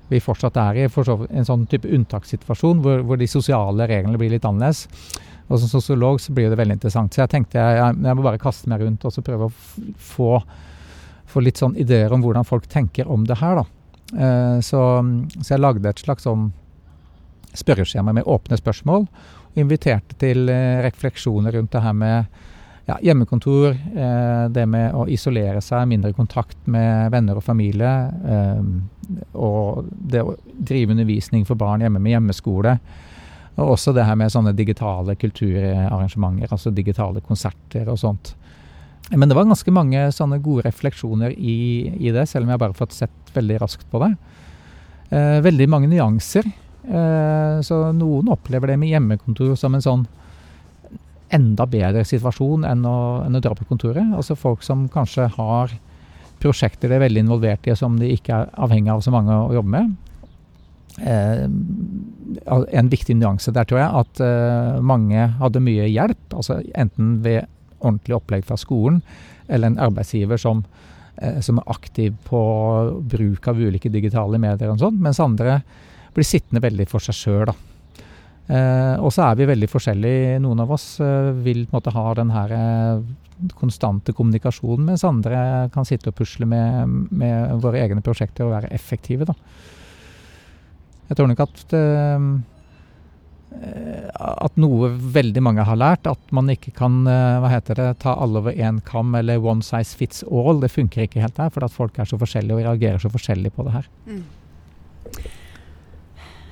vi 0.07 0.21
fortsatt 0.23 0.57
er 0.61 0.83
i, 0.83 0.89
for 0.91 1.27
en 1.27 1.47
sånn 1.47 1.65
type 1.69 1.89
unntakssituasjon 1.91 2.83
hvor, 2.83 3.01
hvor, 3.07 3.19
de 3.19 3.27
sosiale 3.29 3.87
reglene 3.89 4.19
blir 4.19 4.31
litt 4.31 4.45
annerledes. 4.47 4.87
Og 5.47 5.61
som 5.61 5.71
sosiolog 5.71 6.19
så 6.19 6.33
blir 6.35 6.51
det 6.51 6.59
veldig 6.59 6.77
interessant. 6.77 7.13
Så 7.13 7.23
jeg 7.23 7.31
tenkte 7.31 7.59
jeg, 7.59 7.95
jeg 8.03 8.19
må 8.19 8.25
bare 8.25 8.41
kaste 8.41 8.69
meg 8.71 8.83
rundt 8.83 9.05
og 9.07 9.13
så 9.15 9.23
prøve 9.23 9.47
å 9.47 9.53
få, 10.09 10.31
få, 11.27 11.43
litt 11.43 11.59
sånn 11.59 11.77
ideer 11.79 12.13
om 12.15 12.23
hvordan 12.23 12.47
folk 12.47 12.67
tenker 12.71 13.07
om 13.11 13.23
det 13.27 13.39
her. 13.39 13.61
da. 13.61 13.65
Eh, 14.13 14.59
så, 14.63 14.81
så 15.39 15.53
jeg 15.53 15.63
lagde 15.63 15.91
et 15.91 16.03
slags 16.03 16.27
sånn 16.27 16.49
spørreskjema 17.57 18.13
med 18.15 18.27
åpne 18.27 18.59
spørsmål. 18.59 19.07
Og 19.53 19.63
inviterte 19.63 20.19
til 20.19 20.51
eh, 20.51 20.83
refleksjoner 20.85 21.55
rundt 21.55 21.73
det 21.75 21.83
her 21.83 21.95
med 21.95 22.43
ja, 22.87 22.95
hjemmekontor, 23.03 23.73
eh, 23.75 24.45
det 24.49 24.63
med 24.69 24.95
å 24.95 25.03
isolere 25.11 25.59
seg, 25.63 25.89
mindre 25.91 26.13
kontakt 26.15 26.57
med 26.71 27.11
venner 27.11 27.39
og 27.39 27.43
familie, 27.43 27.93
eh, 28.31 29.27
og 29.35 29.89
det 29.91 30.23
å 30.23 30.37
drive 30.55 30.95
undervisning 30.95 31.43
for 31.47 31.59
barn 31.59 31.83
hjemme 31.83 31.99
med 31.99 32.15
hjemmeskole. 32.15 32.77
Og 33.57 33.73
også 33.73 33.91
det 33.95 34.05
her 34.07 34.15
med 34.15 34.31
sånne 34.31 34.53
digitale 34.55 35.17
kulturarrangementer, 35.19 36.51
altså 36.53 36.71
digitale 36.71 37.23
konserter 37.25 37.89
og 37.91 37.99
sånt. 37.99 38.35
Men 39.09 39.27
det 39.27 39.35
var 39.35 39.47
ganske 39.47 39.71
mange 39.71 40.07
sånne 40.13 40.39
gode 40.43 40.67
refleksjoner 40.67 41.35
i, 41.35 41.57
i 41.95 42.11
det, 42.15 42.27
selv 42.29 42.45
om 42.45 42.53
jeg 42.53 42.61
bare 42.61 42.75
har 42.75 42.81
fått 42.85 42.95
sett 42.95 43.33
veldig 43.35 43.59
raskt 43.63 43.87
på 43.91 44.01
det. 44.03 44.13
Eh, 45.09 45.39
veldig 45.43 45.67
mange 45.71 45.89
nyanser. 45.91 46.47
Eh, 46.87 47.59
så 47.67 47.81
noen 47.95 48.31
opplever 48.31 48.71
det 48.71 48.79
med 48.79 48.91
hjemmekontor 48.91 49.55
som 49.59 49.75
en 49.75 49.83
sånn 49.83 50.07
enda 51.33 51.65
bedre 51.67 52.05
situasjon 52.07 52.65
enn 52.67 52.85
å, 52.87 52.97
enn 53.25 53.37
å 53.37 53.43
dra 53.43 53.55
på 53.57 53.67
kontoret. 53.67 54.05
Altså 54.15 54.37
folk 54.39 54.63
som 54.65 54.87
kanskje 54.91 55.27
har 55.35 55.73
prosjekter 56.41 56.91
de 56.91 56.97
er 56.97 57.05
veldig 57.07 57.25
involvert 57.25 57.67
i, 57.67 57.75
som 57.75 57.97
de 57.99 58.11
ikke 58.13 58.35
er 58.35 58.51
avhengig 58.61 58.93
av 58.93 59.01
så 59.05 59.13
mange 59.13 59.33
å 59.33 59.55
jobbe 59.57 59.73
med. 59.73 59.95
Eh, 60.97 61.43
en 62.79 62.89
viktig 62.89 63.17
nyanse 63.17 63.53
der, 63.53 63.67
tror 63.69 63.81
jeg, 63.81 64.03
at 64.03 64.21
eh, 64.23 64.79
mange 64.81 65.27
hadde 65.41 65.63
mye 65.63 65.89
hjelp. 65.89 66.21
altså 66.33 66.61
Enten 66.77 67.17
ved 67.25 67.45
ordentlig 67.77 68.17
opplegg 68.17 68.45
fra 68.47 68.57
skolen, 68.57 69.01
eller 69.47 69.71
en 69.71 69.81
arbeidsgiver 69.87 70.41
som, 70.41 70.63
eh, 71.21 71.39
som 71.45 71.61
er 71.61 71.73
aktiv 71.73 72.17
på 72.25 72.41
bruk 73.13 73.47
av 73.49 73.61
ulike 73.61 73.91
digitale 73.93 74.39
medier 74.41 74.73
og 74.73 74.81
sånt, 74.81 75.01
mens 75.01 75.21
andre 75.23 75.61
blir 76.15 76.25
sittende 76.25 76.63
veldig 76.63 76.87
for 76.89 77.03
seg 77.03 77.17
sjøl. 77.17 77.53
Eh, 78.47 78.95
og 79.03 79.11
så 79.11 79.25
er 79.27 79.39
vi 79.39 79.47
veldig 79.49 79.69
forskjellige. 79.71 80.41
Noen 80.43 80.63
av 80.63 80.71
oss 80.71 80.89
eh, 81.03 81.31
vil 81.43 81.65
på 81.65 81.73
en 81.73 81.79
måte 81.79 81.95
ha 81.95 82.05
den 82.15 82.31
her 82.31 82.53
eh, 82.55 83.07
konstante 83.59 84.15
kommunikasjonen, 84.15 84.87
mens 84.91 85.05
andre 85.07 85.67
kan 85.73 85.87
sitte 85.87 86.11
og 86.11 86.17
pusle 86.17 86.47
med, 86.49 86.93
med 87.11 87.57
våre 87.63 87.83
egne 87.83 88.03
prosjekter 88.05 88.47
og 88.47 88.55
være 88.55 88.71
effektive. 88.73 89.27
Da. 89.29 89.35
Jeg 91.09 91.19
tror 91.19 91.29
nok 91.31 91.43
at 91.43 91.75
eh, 91.77 92.29
at 94.17 94.57
noe 94.59 94.89
veldig 94.91 95.41
mange 95.43 95.63
har 95.65 95.79
lært, 95.79 96.07
at 96.09 96.33
man 96.35 96.51
ikke 96.51 96.73
kan 96.77 96.99
eh, 97.07 97.37
hva 97.41 97.51
heter 97.51 97.79
det, 97.79 97.87
ta 98.03 98.15
alle 98.19 98.41
over 98.41 98.55
én 98.55 98.81
kam 98.85 99.15
eller 99.17 99.43
one 99.43 99.65
size 99.65 99.95
fits 99.97 100.23
all. 100.27 100.59
Det 100.63 100.71
funker 100.73 101.05
ikke 101.05 101.23
helt 101.23 101.39
her, 101.41 101.51
for 101.53 101.65
at 101.65 101.73
folk 101.73 101.97
er 101.99 102.09
så 102.09 102.19
forskjellige 102.19 102.57
og 102.57 102.65
reagerer 102.65 103.01
så 103.01 103.11
forskjellig 103.13 103.53
på 103.55 103.67
det 103.67 103.77
her. 103.77 103.91
Mm. 104.07 104.23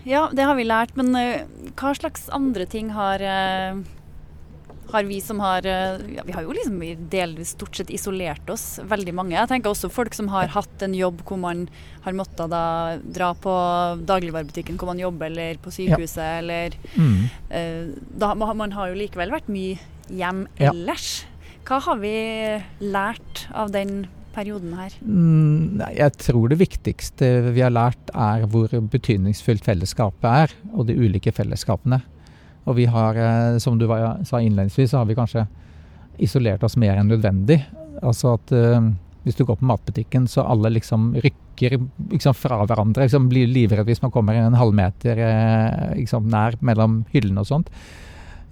Ja, 0.06 0.30
det 0.34 0.46
har 0.46 0.56
vi 0.56 0.68
lært. 0.68 0.96
Men 0.98 1.14
uh, 1.18 1.46
hva 1.76 1.94
slags 1.98 2.30
andre 2.34 2.68
ting 2.70 2.92
har, 2.94 3.22
uh, 3.22 3.82
har 4.94 5.08
vi 5.10 5.18
som 5.24 5.42
har 5.42 5.66
uh, 5.66 5.98
ja, 6.14 6.26
Vi 6.28 6.36
har 6.36 6.46
jo 6.46 6.54
liksom 6.54 6.78
delvis 7.12 7.56
stort 7.58 7.76
sett 7.80 7.92
isolert 7.94 8.50
oss, 8.54 8.78
veldig 8.86 9.16
mange. 9.18 9.36
Jeg 9.38 9.50
tenker 9.52 9.74
også 9.74 9.90
folk 9.94 10.14
som 10.18 10.30
har 10.34 10.54
hatt 10.54 10.86
en 10.86 10.96
jobb 10.98 11.26
hvor 11.26 11.42
man 11.42 11.66
har 12.06 12.18
måttet 12.18 12.54
da 12.54 12.66
dra 13.02 13.34
på 13.34 13.56
dagligvarebutikken 14.06 14.78
hvor 14.78 14.94
man 14.94 15.02
jobber, 15.02 15.34
eller 15.34 15.58
på 15.62 15.74
sykehuset, 15.74 16.22
ja. 16.22 16.38
eller 16.44 16.78
mm. 16.94 17.96
da, 18.22 18.36
Man 18.38 18.76
har 18.78 18.92
jo 18.92 19.00
likevel 19.00 19.34
vært 19.34 19.50
mye 19.50 19.80
hjem 20.14 20.46
ellers. 20.62 21.26
Hva 21.66 21.80
har 21.82 21.98
vi 21.98 22.14
lært 22.78 23.48
av 23.58 23.74
den 23.74 24.04
perioden 24.36 24.74
her? 24.78 24.96
Mm, 25.02 25.82
jeg 25.96 26.16
tror 26.22 26.52
det 26.52 26.60
viktigste 26.60 27.30
vi 27.56 27.64
har 27.64 27.74
lært 27.74 28.12
er 28.12 28.46
hvor 28.52 28.72
betydningsfullt 28.92 29.66
fellesskapet 29.66 30.28
er, 30.30 30.56
og 30.74 30.90
de 30.90 30.98
ulike 31.00 31.34
fellesskapene. 31.36 32.02
Og 32.66 32.78
vi 32.80 32.88
har, 32.90 33.18
eh, 33.18 33.58
som 33.62 33.78
du 33.80 33.88
sa 33.88 34.42
innledningsvis, 34.42 34.92
så 34.92 35.02
har 35.02 35.10
vi 35.10 35.18
kanskje 35.18 35.46
isolert 36.22 36.64
oss 36.64 36.78
mer 36.80 37.00
enn 37.00 37.12
nødvendig. 37.12 37.60
Altså 38.04 38.36
at 38.36 38.54
uh, 38.56 38.88
hvis 39.26 39.38
du 39.38 39.44
går 39.48 39.60
på 39.60 39.68
matbutikken, 39.68 40.28
så 40.32 40.46
alle 40.48 40.72
liksom 40.76 41.14
rykker 41.24 41.78
liksom, 42.12 42.36
fra 42.38 42.62
hverandre. 42.64 43.06
Liksom, 43.06 43.30
blir 43.32 43.50
livredd 43.52 43.88
hvis 43.88 44.04
man 44.04 44.14
kommer 44.14 44.38
en 44.40 44.58
halvmeter 44.58 45.20
uh, 45.20 45.94
liksom, 45.96 46.30
nær 46.32 46.58
mellom 46.66 47.04
hyllene 47.14 47.44
og 47.44 47.50
sånt. 47.50 47.72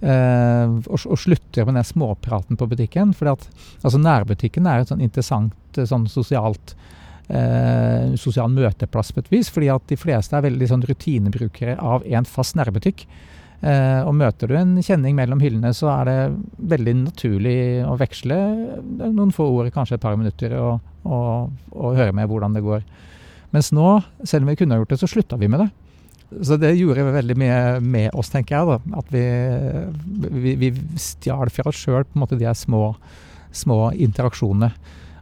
Uh, 0.02 0.82
og, 0.90 0.98
og, 1.06 1.16
slutter 1.16 1.64
med 1.64 1.78
den 1.78 1.86
småpraten 1.86 2.58
på 2.60 2.66
butikken. 2.68 3.14
For 3.16 3.30
altså, 3.30 4.00
nærbutikken 4.00 4.66
er 4.68 4.82
et 4.82 4.90
sånn 4.90 5.04
interessant 5.04 5.78
uh, 5.78 5.86
sånn 5.88 6.04
sosialt 6.12 6.74
uh, 7.30 8.12
sosial 8.20 8.50
møteplass 8.52 9.14
på 9.14 9.22
et 9.22 9.30
vis. 9.32 9.52
Fordi 9.54 9.70
at 9.72 9.86
de 9.88 9.98
fleste 10.00 10.36
er 10.36 10.44
veldig 10.44 10.68
sånn 10.72 10.84
rutinebrukere 10.90 11.78
av 11.80 12.04
en 12.04 12.28
fast 12.28 12.58
nærbutikk. 12.60 13.06
og 13.64 14.12
møter 14.12 14.50
du 14.50 14.56
en 14.58 14.72
kjenning 14.84 15.14
mellom 15.16 15.40
hyllene, 15.40 15.70
så 15.72 15.86
er 15.88 16.04
det 16.04 16.16
veldig 16.68 16.92
naturlig 16.98 17.80
å 17.88 17.94
veksle 17.96 18.36
noen 19.00 19.32
få 19.32 19.46
ord, 19.54 19.70
kanskje 19.72 19.96
et 19.96 20.02
par 20.02 20.18
minutter, 20.20 20.52
og, 20.58 20.82
og, 21.08 21.54
og 21.72 21.96
høre 21.96 22.12
med 22.12 22.28
hvordan 22.28 22.52
det 22.52 22.60
går. 22.66 22.82
Mens 23.56 23.72
nå, 23.72 24.02
selv 24.20 24.44
om 24.44 24.50
vi 24.52 24.58
kunne 24.60 24.76
ha 24.76 24.82
gjort 24.82 24.92
det, 24.92 25.00
så 25.00 25.08
slutta 25.08 25.40
vi 25.40 25.48
med 25.48 25.64
det. 25.64 25.70
Så 26.42 26.56
det 26.58 26.72
gjorde 26.74 27.04
veldig 27.14 27.36
mye 27.38 27.58
med 27.84 28.14
oss, 28.16 28.32
tenker 28.32 28.56
jeg. 28.56 28.66
da, 28.66 28.98
At 28.98 29.12
vi, 29.12 29.24
vi, 30.44 30.54
vi 30.58 30.70
stjal 31.00 31.52
fra 31.52 31.68
oss 31.70 31.78
sjøl 31.78 32.06
de 32.30 32.54
små, 32.58 32.94
små 33.52 33.80
interaksjonene. 33.92 34.72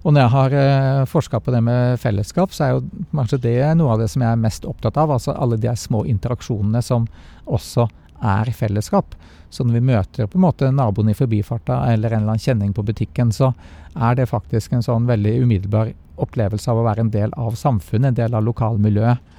Og 0.02 0.14
når 0.14 0.24
jeg 0.24 0.32
har 0.34 0.54
eh, 0.58 1.04
forska 1.06 1.38
på 1.40 1.52
det 1.54 1.60
med 1.62 2.00
fellesskap, 2.02 2.54
så 2.54 2.64
er 2.64 2.70
jo 2.72 2.86
kanskje 3.12 3.38
det 3.44 3.58
noe 3.78 3.92
av 3.94 4.00
det 4.02 4.08
som 4.10 4.24
jeg 4.24 4.34
er 4.34 4.40
mest 4.40 4.64
opptatt 4.66 4.98
av. 4.98 5.12
Altså 5.14 5.34
alle 5.34 5.60
de 5.62 5.74
små 5.78 6.02
interaksjonene 6.10 6.82
som 6.82 7.06
også 7.46 7.86
er 8.22 8.50
fellesskap. 8.56 9.14
Så 9.52 9.66
når 9.66 9.78
vi 9.78 9.86
møter 9.92 10.30
på 10.30 10.38
en 10.38 10.46
måte 10.46 10.70
naboen 10.74 11.12
i 11.12 11.16
forbifarta 11.18 11.84
eller 11.92 12.10
en 12.10 12.22
eller 12.22 12.34
annen 12.34 12.42
kjenning 12.42 12.72
på 12.74 12.84
butikken, 12.88 13.30
så 13.34 13.52
er 13.94 14.16
det 14.18 14.30
faktisk 14.30 14.72
en 14.72 14.82
sånn 14.82 15.06
veldig 15.06 15.36
umiddelbar 15.44 15.92
opplevelse 16.22 16.70
av 16.70 16.80
å 16.80 16.86
være 16.86 17.04
en 17.04 17.12
del 17.12 17.34
av 17.38 17.54
samfunnet, 17.58 18.12
en 18.12 18.20
del 18.24 18.38
av 18.38 18.46
lokalmiljøet. 18.46 19.31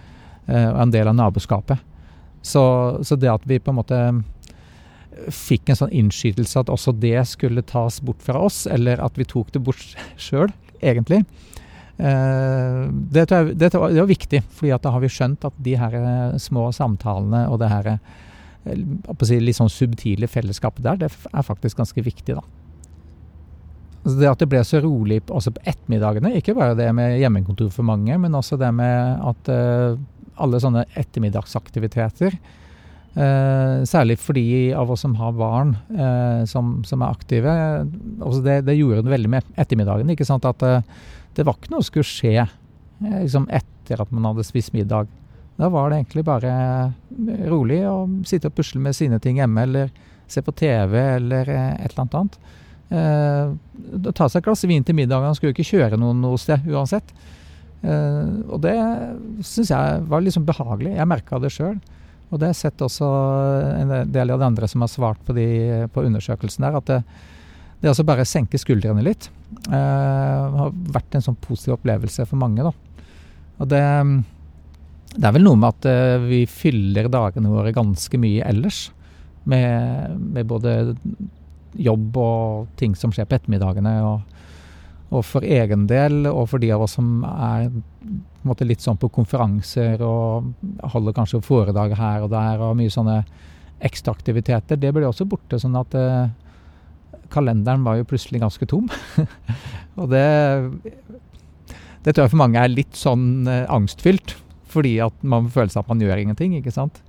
Eh, 0.47 0.69
og 0.69 0.81
en 0.83 0.93
del 0.93 1.09
av 1.09 1.17
naboskapet. 1.17 1.81
Så, 2.43 2.63
så, 3.03 3.15
det 3.15 3.31
at 3.31 3.45
vi 3.47 3.61
på 3.63 3.71
en 3.71 3.79
måte 3.79 3.99
fikk 5.31 5.69
en 5.69 5.77
sånn 5.77 5.93
innskytelse 5.95 6.63
at 6.63 6.71
også 6.73 6.95
det 6.97 7.21
skulle 7.29 7.63
tas 7.69 8.01
bort 8.03 8.23
fra 8.25 8.41
oss, 8.43 8.65
eller 8.67 8.99
at 9.03 9.15
vi 9.19 9.27
tok 9.29 9.53
det 9.53 9.61
bort 9.63 9.83
sjøl, 10.25 10.51
egentlig, 10.81 11.21
eh, 12.01 12.81
det, 13.13 13.27
jeg, 13.29 13.55
det, 13.61 13.71
var 13.77 14.09
viktig. 14.09 14.43
fordi 14.49 14.75
da 14.83 14.95
har 14.95 15.03
vi 15.03 15.13
skjønt 15.13 15.47
at 15.47 15.63
de 15.63 15.77
her 15.79 15.95
eh, 16.01 16.37
små 16.41 16.67
samtalene 16.75 17.45
og 17.47 17.61
det 17.61 17.71
her 17.71 17.93
si, 19.23 19.39
litt 19.39 19.59
sånn 19.59 19.71
subtile 19.71 20.27
fellesskapet 20.27 20.83
der, 20.83 20.99
det 21.05 21.11
er 21.11 21.45
faktisk 21.45 21.79
ganske 21.79 22.03
viktig, 22.03 22.35
da. 22.39 22.43
Altså 24.03 24.17
det 24.19 24.27
at 24.27 24.41
det 24.41 24.49
ble 24.51 24.59
så 24.67 24.81
rolig 24.83 25.21
også 25.31 25.53
på 25.55 25.61
ettermiddagene, 25.63 26.33
ikke 26.35 26.57
bare 26.57 26.75
det 26.75 26.89
med 26.95 27.21
hjemmekontor 27.21 27.69
for 27.71 27.87
mange, 27.87 28.17
men 28.19 28.35
også 28.35 28.59
det 28.59 28.73
med 28.75 29.21
at 29.29 29.51
alle 30.41 30.59
sånne 30.61 30.85
ettermiddagsaktiviteter. 30.99 32.37
Eh, 33.13 33.83
særlig 33.85 34.17
for 34.17 34.33
de 34.33 34.73
av 34.73 34.89
oss 34.89 35.03
som 35.05 35.13
har 35.19 35.35
barn 35.37 35.75
eh, 35.93 36.45
som, 36.49 36.79
som, 36.87 37.03
er 37.05 37.13
aktive. 37.13 37.51
Altså 38.17 38.39
det, 38.41 38.55
det, 38.65 38.77
gjorde 38.79 39.03
det 39.05 39.13
veldig 39.13 39.29
med 39.35 39.51
ettermiddagen. 39.53 40.09
ikke 40.09 40.25
sant, 40.25 40.47
At 40.49 40.65
eh, 40.65 40.81
det 41.37 41.45
var 41.45 41.59
ikke 41.59 41.75
noe 41.75 41.83
som 41.83 41.91
skulle 41.91 42.09
skje 42.09 42.33
eh, 42.41 43.19
liksom 43.19 43.45
etter 43.53 44.01
at 44.01 44.13
man 44.13 44.31
hadde 44.31 44.47
spist 44.47 44.73
middag. 44.73 45.11
Da 45.61 45.69
var 45.69 45.91
det 45.91 46.01
egentlig 46.01 46.25
bare 46.25 46.55
eh, 46.55 47.45
rolig 47.51 47.83
å 47.85 48.07
sitte 48.25 48.49
og 48.49 48.57
pusle 48.57 48.81
med 48.81 48.97
sine 48.97 49.21
ting 49.21 49.37
hjemme, 49.37 49.67
eller 49.67 49.93
se 50.25 50.41
på 50.41 50.55
TV, 50.57 50.97
eller 51.19 51.53
eh, 51.53 51.69
et 51.83 51.93
eller 51.93 52.05
annet 52.07 52.19
annet. 52.23 52.41
ta 54.13 54.25
seg 54.29 54.41
et 54.41 54.45
glass 54.45 54.65
vin 54.69 54.83
til 54.85 54.97
middag. 54.97 55.21
Han 55.21 55.37
skulle 55.37 55.53
jo 55.53 55.57
ikke 55.59 55.77
kjøre 55.77 56.01
noen 56.01 56.19
noe 56.21 56.41
sted 56.41 56.65
uansett. 56.65 57.13
Uh, 57.83 58.39
og 58.47 58.61
det 58.63 58.75
syns 59.43 59.73
jeg 59.73 60.03
var 60.09 60.23
liksom 60.23 60.47
behagelig. 60.47 60.95
Jeg 60.95 61.09
merka 61.09 61.39
det 61.41 61.51
sjøl. 61.53 61.77
Og 62.31 62.39
det 62.39 62.47
har 62.47 62.55
jeg 62.55 62.63
sett 62.63 62.81
også 62.81 63.07
en 63.77 63.91
del 64.09 64.33
av 64.33 64.41
de 64.41 64.47
andre 64.47 64.67
som 64.69 64.81
har 64.81 64.89
svart 64.89 65.19
på, 65.25 65.35
de, 65.37 65.45
på 65.93 66.01
undersøkelsen 66.07 66.65
der, 66.65 66.77
at 66.79 66.87
det, 66.89 66.95
det 67.83 67.91
altså 67.91 68.05
bare 68.07 68.25
senke 68.25 68.57
skuldrene 68.57 69.03
litt 69.05 69.27
Det 69.67 69.81
har 70.57 70.71
vært 70.95 71.13
en 71.13 71.25
sånn 71.27 71.37
positiv 71.43 71.75
opplevelse 71.75 72.25
for 72.25 72.41
mange. 72.41 72.65
da. 72.65 72.71
Og 73.61 73.69
det, 73.69 73.83
det 75.13 75.29
er 75.29 75.35
vel 75.35 75.45
noe 75.45 75.61
med 75.61 75.75
at 75.75 76.25
vi 76.25 76.41
fyller 76.49 77.11
dagene 77.13 77.53
våre 77.53 77.75
ganske 77.75 78.17
mye 78.17 78.49
ellers. 78.49 78.87
Med, 79.45 80.17
med 80.17 80.49
både 80.49 80.73
jobb 81.75 82.17
og 82.17 82.67
ting 82.79 82.95
som 82.97 83.13
skjer 83.13 83.27
på 83.29 83.37
ettermiddagene. 83.37 83.93
og 84.07 84.32
og 85.13 85.23
for 85.27 85.45
egen 85.45 85.85
del, 85.89 86.25
og 86.29 86.47
for 86.51 86.63
de 86.63 86.71
av 86.73 86.83
oss 86.85 86.95
som 86.97 87.21
er 87.27 87.67
måte, 88.43 88.65
litt 88.67 88.83
sånn 88.83 88.99
på 88.99 89.11
konferanser 89.13 90.01
og 90.03 90.53
holder 90.93 91.15
kanskje 91.15 91.43
foredrag 91.45 91.93
her 91.99 92.25
og 92.25 92.31
der 92.33 92.63
og 92.63 92.77
mye 92.79 92.91
sånne 92.91 93.21
ekstraaktiviteter, 93.83 94.79
det 94.79 94.93
ble 94.95 95.05
også 95.07 95.27
borte. 95.29 95.59
Sånn 95.59 95.75
at 95.79 95.95
eh, 95.99 96.31
kalenderen 97.33 97.85
var 97.85 97.99
jo 97.99 98.07
plutselig 98.07 98.41
ganske 98.43 98.67
tom. 98.69 98.87
og 99.99 100.09
det, 100.11 100.25
det 102.03 102.13
tror 102.13 102.25
jeg 102.25 102.33
for 102.33 102.41
mange 102.41 102.63
er 102.63 102.71
litt 102.71 102.97
sånn 102.99 103.45
eh, 103.49 103.67
angstfylt. 103.71 104.37
Fordi 104.73 104.95
at 105.05 105.25
man 105.27 105.51
føler 105.53 105.69
seg 105.69 105.83
at 105.83 105.91
man 105.91 106.01
gjør 106.01 106.23
ingenting, 106.23 106.55
ikke 106.57 106.73
sant. 106.73 107.03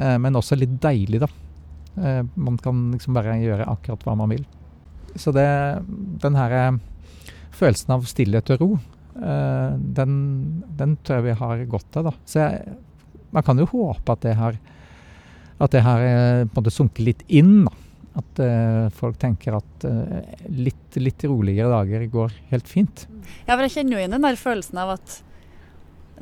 Eh, 0.00 0.16
men 0.20 0.40
også 0.40 0.58
litt 0.58 0.74
deilig, 0.82 1.22
da. 1.22 1.30
Eh, 2.00 2.22
man 2.34 2.58
kan 2.58 2.88
liksom 2.94 3.14
bare 3.16 3.38
gjøre 3.42 3.68
akkurat 3.70 4.02
hva 4.06 4.16
man 4.18 4.32
vil. 4.34 4.42
Så 5.20 5.30
det, 5.34 5.46
den 6.24 6.40
her 6.40 6.56
eh, 6.58 6.80
følelsen 7.56 7.94
av 7.96 8.08
stillhet 8.08 8.52
og 8.54 8.62
ro, 8.62 8.68
eh, 9.18 9.76
den, 9.98 10.18
den, 10.78 10.96
tror 11.02 11.20
jeg 11.20 11.28
vi 11.28 11.38
har 11.40 11.64
godt 11.70 12.00
av. 12.00 12.10
da. 12.10 12.14
Så 12.28 12.42
jeg, 12.42 12.76
man 13.34 13.46
kan 13.46 13.60
jo 13.60 13.70
håpe 13.70 14.16
at 14.16 14.26
det 14.26 14.36
har, 14.38 14.60
at 15.58 15.74
det 15.74 15.82
har 15.86 16.04
på 16.04 16.50
en 16.50 16.60
måte 16.60 16.74
sunket 16.74 17.08
litt 17.08 17.24
inn. 17.28 17.64
da. 17.68 17.80
At 18.14 18.38
uh, 18.38 18.92
folk 18.94 19.16
tenker 19.18 19.56
at 19.58 19.84
uh, 19.90 20.18
litt, 20.54 20.98
litt, 21.02 21.24
roligere 21.26 21.66
dager 21.72 22.04
går 22.12 22.36
helt 22.52 22.68
fint. 22.70 23.08
Ja, 23.42 23.56
for 23.56 23.64
jeg 23.64 23.72
kjenner 23.74 23.96
jo 23.96 24.04
inn 24.04 24.14
den 24.14 24.22
der 24.22 24.38
følelsen 24.38 24.78
av 24.78 24.92
at 24.92 25.16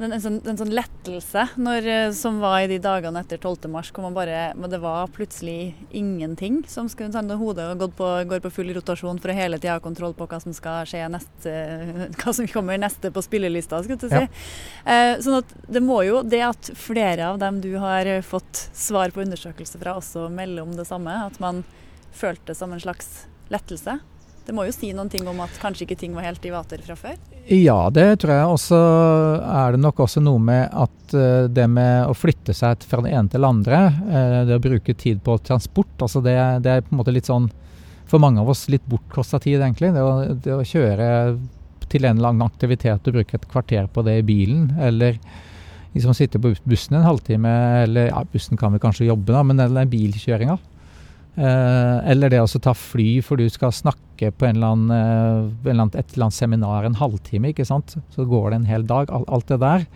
en, 0.01 0.15
sånn, 0.21 0.39
en, 0.49 0.57
sånn, 0.57 0.73
lettelse 0.73 1.43
når, 1.61 1.87
eh, 1.89 2.11
som 2.17 2.39
var 2.41 2.63
i 2.63 2.69
de 2.71 2.79
dagene 2.83 3.21
etter 3.21 3.41
12. 3.41 3.69
mars, 3.73 3.91
hvor 3.93 4.07
man 4.07 4.17
bare 4.17 4.53
Men 4.57 4.71
det 4.73 4.81
var 4.81 5.11
plutselig 5.13 5.75
ingenting 5.91 6.63
som 6.69 6.89
skulle 6.89 7.13
sånn, 7.13 7.31
Hodet 7.37 7.77
på, 7.97 8.09
går 8.29 8.41
på 8.45 8.53
full 8.53 8.73
rotasjon 8.73 9.21
for 9.21 9.33
å 9.33 9.37
hele 9.37 9.59
tida 9.61 9.77
ha 9.77 9.85
kontroll 9.85 10.15
på 10.17 10.27
hva 10.31 10.41
som 10.41 10.55
skal 10.57 10.89
skje 10.89 11.05
neste 11.13 11.53
Hva 12.23 12.33
som 12.33 12.49
kommer 12.49 12.81
neste 12.81 13.13
på 13.13 13.25
spillelista, 13.25 13.83
skulle 13.85 14.01
jeg 14.01 14.13
si. 14.13 14.23
Ja. 14.87 14.95
Eh, 14.95 15.17
sånn 15.25 15.41
at 15.43 15.53
det 15.69 15.85
må 15.85 16.01
jo 16.09 16.23
Det 16.25 16.41
at 16.47 16.73
flere 16.79 17.33
av 17.33 17.43
dem 17.43 17.61
du 17.65 17.75
har 17.83 18.09
fått 18.25 18.69
svar 18.73 19.13
på 19.13 19.25
undersøkelse 19.27 19.81
fra, 19.83 19.97
også 20.01 20.29
melder 20.33 20.65
om 20.65 20.73
det 20.77 20.89
samme, 20.89 21.13
at 21.27 21.39
man 21.43 21.63
følte 22.13 22.53
det 22.53 22.59
som 22.59 22.73
en 22.73 22.81
slags 22.81 23.27
lettelse. 23.53 23.99
Det 24.47 24.55
må 24.57 24.65
jo 24.67 24.75
si 24.75 24.91
noen 24.95 25.11
ting 25.11 25.27
om 25.31 25.39
at 25.45 25.55
kanskje 25.63 25.87
ikke 25.87 25.99
ting 26.01 26.17
var 26.17 26.27
helt 26.27 26.45
i 26.47 26.51
vater 26.51 26.83
fra 26.83 26.97
før? 26.99 27.15
Ja, 27.47 27.91
det 27.95 28.07
tror 28.23 28.35
jeg. 28.35 28.49
Og 28.51 28.59
så 28.63 28.81
er 29.39 29.75
det 29.75 29.83
nok 29.83 30.03
også 30.03 30.23
noe 30.23 30.43
med 30.43 30.67
at 30.67 31.15
uh, 31.15 31.47
det 31.47 31.69
med 31.71 32.11
å 32.11 32.17
flytte 32.17 32.55
seg 32.57 32.83
fra 32.89 33.05
det 33.05 33.15
ene 33.15 33.31
til 33.31 33.43
det 33.43 33.51
andre, 33.51 33.83
uh, 34.03 34.41
det 34.49 34.59
å 34.59 34.65
bruke 34.65 34.97
tid 34.99 35.23
på 35.23 35.39
transport, 35.47 35.95
altså 36.03 36.23
det, 36.25 36.37
det, 36.67 36.75
er 36.75 36.87
på 36.87 36.95
en 36.95 37.03
måte 37.03 37.15
litt 37.15 37.31
sånn 37.31 37.51
for 38.11 38.21
mange 38.21 38.43
av 38.43 38.51
oss 38.53 38.67
litt 38.69 38.85
bortkosta 38.91 39.39
tid, 39.41 39.61
egentlig. 39.61 39.93
Det 39.95 40.03
å, 40.05 40.13
det 40.35 40.57
å, 40.59 40.67
kjøre 40.67 41.07
til 41.93 42.05
en 42.09 42.19
eller 42.19 42.33
annen 42.33 42.45
aktivitet 42.45 43.09
og 43.09 43.17
bruke 43.17 43.39
et 43.39 43.49
kvarter 43.49 43.89
på 43.93 44.05
det 44.05 44.19
i 44.21 44.27
bilen, 44.27 44.73
eller 44.81 45.17
liksom 45.95 46.17
sitte 46.17 46.41
på 46.41 46.55
bussen 46.69 46.99
en 46.99 47.07
halvtime, 47.07 47.53
eller 47.85 48.11
ja, 48.11 48.21
bussen 48.33 48.61
kan 48.61 48.75
vi 48.75 48.83
kanskje 48.83 49.09
jobbe, 49.09 49.33
da, 49.33 49.43
men 49.47 49.61
den 49.61 49.93
bilkjøringa. 49.93 50.59
Eh, 51.33 52.11
eller 52.12 52.29
det 52.29 52.43
å 52.45 52.61
ta 52.61 52.75
fly 52.77 53.23
for 53.25 53.41
du 53.41 53.47
skal 53.49 53.73
snakke 53.73 54.29
på 54.37 54.45
eh, 54.45 54.51
en 54.53 54.59
eller 54.59 54.75
annen, 54.75 55.93
et 55.97 56.12
eller 56.12 56.27
annet 56.27 56.37
seminar 56.37 56.85
en 56.85 56.99
halvtime, 57.01 57.53
ikke 57.53 57.69
sant. 57.69 57.97
Så 58.12 58.27
går 58.29 58.51
det 58.51 58.61
en 58.61 58.69
hel 58.69 58.85
dag. 58.89 59.12
Alt 59.12 59.49
det 59.49 59.62
der. 59.62 59.87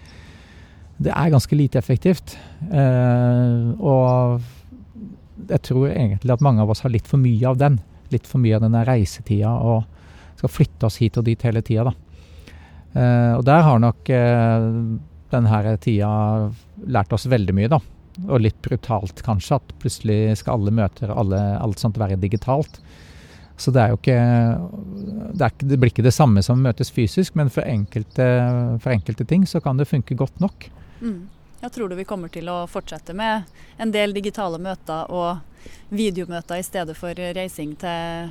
Det 0.97 1.13
er 1.13 1.35
ganske 1.35 1.59
lite 1.59 1.81
effektivt. 1.81 2.39
Eh, 2.71 3.75
og 3.77 4.41
jeg 5.51 5.63
tror 5.69 5.91
egentlig 5.91 6.33
at 6.33 6.45
mange 6.45 6.65
av 6.65 6.73
oss 6.73 6.81
har 6.87 6.95
litt 6.95 7.09
for 7.09 7.21
mye 7.21 7.45
av 7.51 7.61
den. 7.61 7.79
Litt 8.15 8.29
for 8.29 8.41
mye 8.41 8.57
av 8.57 8.65
denne 8.65 8.87
reisetida 8.89 9.53
og 9.61 9.85
skal 10.37 10.53
flytte 10.53 10.89
oss 10.89 10.99
hit 11.01 11.17
og 11.21 11.27
dit 11.27 11.43
hele 11.47 11.63
tida, 11.65 11.89
da. 11.89 11.93
og 13.39 13.45
der 13.49 13.63
har 13.65 13.79
nok 13.81 14.11
denne 15.33 15.77
tida 15.81 16.11
lært 16.93 17.15
oss 17.17 17.25
veldig 17.33 17.55
mye, 17.57 17.71
da 17.73 17.79
og 18.25 18.41
litt 18.45 18.59
brutalt 18.65 19.23
kanskje, 19.27 19.59
at 19.59 19.75
plutselig 19.83 20.39
skal 20.41 20.59
alle 20.59 20.75
møter 20.75 21.13
og 21.13 21.35
alt 21.37 21.83
sånt 21.83 22.01
være 22.01 22.19
digitalt. 22.21 22.81
Så 23.57 23.73
det 23.73 23.81
er 23.81 23.93
jo 23.93 23.97
ikke 23.97 24.19
det, 25.33 25.47
er, 25.47 25.53
det, 25.65 25.79
blir 25.81 25.93
ikke 25.93 26.05
det 26.05 26.15
samme 26.15 26.43
som 26.45 26.61
møtes 26.61 26.93
fysisk, 26.93 27.37
men 27.39 27.49
for 27.53 27.65
enkelte, 27.65 28.27
for 28.83 28.93
enkelte 28.93 29.25
ting 29.29 29.47
så 29.49 29.63
kan 29.65 29.81
det 29.81 29.89
funke 29.89 30.17
godt 30.19 30.41
nok. 30.45 30.69
Mm. 31.01 31.29
Jeg 31.63 31.73
tror 31.73 31.89
du 31.89 31.97
vi 31.97 32.05
kommer 32.05 32.29
til 32.33 32.49
å 32.53 32.67
fortsette 32.69 33.15
med 33.17 33.49
en 33.81 33.93
del 33.93 34.13
digitale 34.15 34.61
møter 34.61 35.09
og 35.09 35.41
videomøter 35.89 36.61
i 36.61 36.67
stedet 36.67 36.97
for 36.99 37.17
reising 37.17 37.73
til 37.81 38.29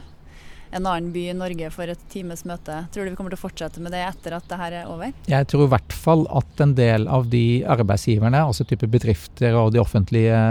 en 0.71 0.86
annen 0.86 1.12
by 1.13 1.28
i 1.32 1.36
Norge 1.38 1.69
for 1.73 1.91
et 1.91 2.01
times 2.12 2.45
møte. 2.47 2.80
Tror 2.93 3.06
du 3.06 3.13
vi 3.13 3.17
kommer 3.17 3.34
til 3.34 3.39
å 3.39 3.43
fortsette 3.45 3.84
med 3.84 3.93
det 3.95 4.01
etter 4.06 4.38
at 4.38 4.47
det 4.49 4.60
her 4.60 4.80
er 4.82 4.89
over? 4.91 5.13
Jeg 5.30 5.49
tror 5.51 5.65
i 5.67 5.71
hvert 5.75 5.95
fall 6.06 6.25
at 6.36 6.63
en 6.65 6.73
del 6.78 7.08
av 7.12 7.30
de 7.32 7.45
arbeidsgiverne, 7.75 8.41
altså 8.47 8.67
type 8.67 8.89
bedrifter 8.91 9.56
og 9.60 9.73
de 9.75 9.84
offentlige 9.84 10.41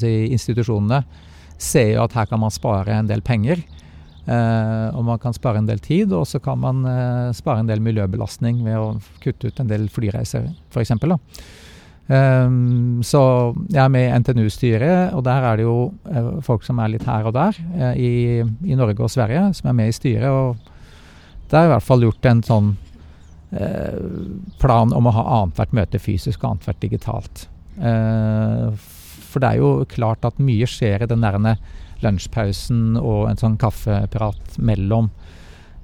si, 0.00 0.12
institusjonene, 0.34 1.04
ser 1.60 1.94
jo 1.94 2.04
at 2.04 2.16
her 2.18 2.28
kan 2.30 2.42
man 2.42 2.54
spare 2.54 2.98
en 2.98 3.10
del 3.10 3.22
penger. 3.24 3.62
Eh, 4.24 4.88
og 4.96 5.04
man 5.04 5.20
kan 5.20 5.36
spare 5.36 5.60
en 5.60 5.68
del 5.68 5.82
tid, 5.84 6.12
og 6.16 6.26
så 6.28 6.40
kan 6.42 6.60
man 6.60 6.84
eh, 6.88 7.32
spare 7.36 7.60
en 7.60 7.68
del 7.68 7.82
miljøbelastning 7.84 8.62
ved 8.64 8.80
å 8.80 8.94
kutte 9.20 9.50
ut 9.50 9.60
en 9.60 9.68
del 9.68 9.90
flyreiser, 9.92 10.48
f.eks. 10.72 10.94
Um, 12.04 13.00
så 13.00 13.54
jeg 13.72 13.80
er 13.80 13.88
med 13.88 14.04
i 14.04 14.16
NTNU-styret, 14.20 15.14
og 15.16 15.22
der 15.24 15.46
er 15.48 15.56
det 15.56 15.64
jo 15.64 15.76
uh, 16.04 16.40
folk 16.44 16.64
som 16.66 16.82
er 16.82 16.90
litt 16.92 17.06
her 17.08 17.24
og 17.24 17.32
der 17.32 17.56
uh, 17.78 17.94
i, 17.96 18.42
i, 18.44 18.76
Norge 18.76 19.06
og 19.06 19.12
Sverige, 19.12 19.46
som 19.56 19.70
er 19.70 19.78
med 19.78 19.88
i 19.88 19.96
styret. 19.96 20.28
Og 20.28 21.48
det 21.48 21.56
er 21.56 21.70
i 21.70 21.72
hvert 21.72 21.86
fall 21.86 22.04
gjort 22.04 22.28
en 22.28 22.42
sånn 22.44 22.68
uh, 23.56 24.26
plan 24.60 24.92
om 24.92 25.08
å 25.08 25.14
ha 25.16 25.24
annethvert 25.38 25.72
møte 25.76 26.02
fysisk 26.02 26.44
og 26.44 26.54
annethvert 26.54 26.84
digitalt. 26.84 27.48
for 27.74 29.42
det 29.42 29.48
er 29.48 29.58
jo 29.58 29.84
klart 29.90 30.22
at 30.24 30.36
mye 30.38 30.66
skjer 30.70 31.02
i 31.02 31.08
den 31.10 31.24
der 31.24 31.56
lunsjpausen 32.04 32.94
og 33.00 33.24
en 33.26 33.40
sånn 33.40 33.56
kaffeprat 33.58 34.58
mellom 34.58 35.10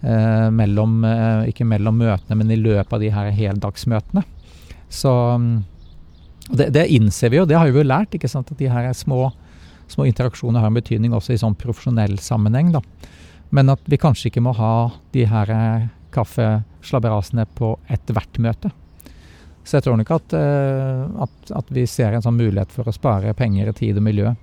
mellom, 0.01 1.03
ikke 1.51 1.67
mellom 1.67 1.99
møtene, 1.99 2.37
men 2.39 2.53
i 2.55 2.57
løpet 2.57 2.95
av 2.95 3.03
de 3.03 3.11
her 3.13 3.27
heldagsmøtene. 3.37 4.23
Så 4.89 5.11
um, 5.35 5.51
det, 6.53 6.71
det, 6.75 6.87
innser 6.91 7.31
vi 7.31 7.41
jo, 7.41 7.47
det 7.49 7.59
har 7.59 7.69
vi 7.69 7.81
jo 7.81 7.87
lært, 7.87 8.15
ikke 8.17 8.31
sant, 8.31 8.51
at 8.51 8.59
de 8.59 8.69
her 8.71 8.91
små, 8.97 9.31
små 9.91 10.07
interaksjoner 10.09 10.63
har 10.63 10.71
en 10.71 10.79
betydning 10.79 11.15
også 11.17 11.35
i 11.35 11.41
sånn 11.41 11.57
profesjonell 11.59 12.19
sammenheng. 12.23 12.73
da. 12.75 12.83
Men 13.55 13.73
at 13.73 13.83
vi 13.91 13.99
kanskje 14.01 14.31
ikke 14.31 14.45
må 14.45 14.55
ha 14.59 14.75
de 15.15 15.27
her 15.31 15.51
eh, 15.55 15.89
kaffeslabberasene 16.15 17.47
på 17.59 17.75
ethvert 17.91 18.39
møte. 18.43 18.71
Så 19.65 19.79
jeg 19.79 19.87
tror 19.87 19.99
nok 20.01 20.13
at, 20.17 20.37
eh, 20.39 21.03
at, 21.27 21.53
at, 21.59 21.73
vi 21.75 21.87
ser 21.91 22.15
en 22.15 22.25
sånn 22.25 22.39
mulighet 22.39 22.73
for 22.75 22.89
å 22.89 22.95
spare 22.95 23.35
penger, 23.39 23.73
tid 23.77 23.99
og 24.01 24.07
miljø 24.07 24.35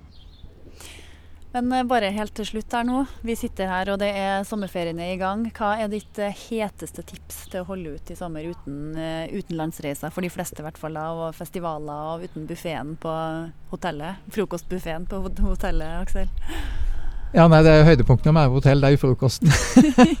men 1.52 1.72
eh, 1.72 1.84
bare 1.88 2.10
helt 2.14 2.34
til 2.36 2.46
slutt 2.48 2.74
her 2.76 2.84
nå. 2.86 3.04
Vi 3.26 3.36
sitter 3.38 3.70
her 3.70 3.92
og 3.92 4.00
det 4.02 4.10
er 4.16 4.44
sommerferien 4.48 4.98
er 5.00 5.14
i 5.14 5.20
gang. 5.20 5.46
Hva 5.56 5.74
er 5.80 5.90
ditt 5.92 6.20
eh, 6.20 6.36
heteste 6.48 7.04
tips 7.06 7.46
til 7.52 7.62
å 7.62 7.68
holde 7.70 7.96
ut 7.96 8.12
i 8.12 8.18
sommer 8.18 8.44
uten 8.44 8.98
uh, 8.98 9.24
utenlandsreiser? 9.32 10.12
For 10.14 10.24
de 10.24 10.32
fleste 10.32 10.60
i 10.62 10.66
hvert 10.66 10.80
fall, 10.80 10.98
og 10.98 11.32
festivaler 11.36 12.12
og 12.12 12.28
uten 12.28 12.48
buffeen 12.48 12.96
på 13.00 13.14
hotellet. 13.72 14.28
Frokostbuffeen 14.34 15.08
på 15.08 15.22
hotellet, 15.24 16.02
Aksel. 16.02 16.28
Ja, 17.36 17.44
nei, 17.44 17.60
det 17.64 17.72
er 17.74 17.84
høydepunktet 17.84 18.32
med 18.32 18.52
hotell, 18.54 18.80
det 18.80 18.88
er 18.88 18.94
jo 18.94 19.00
frokosten. 19.02 19.50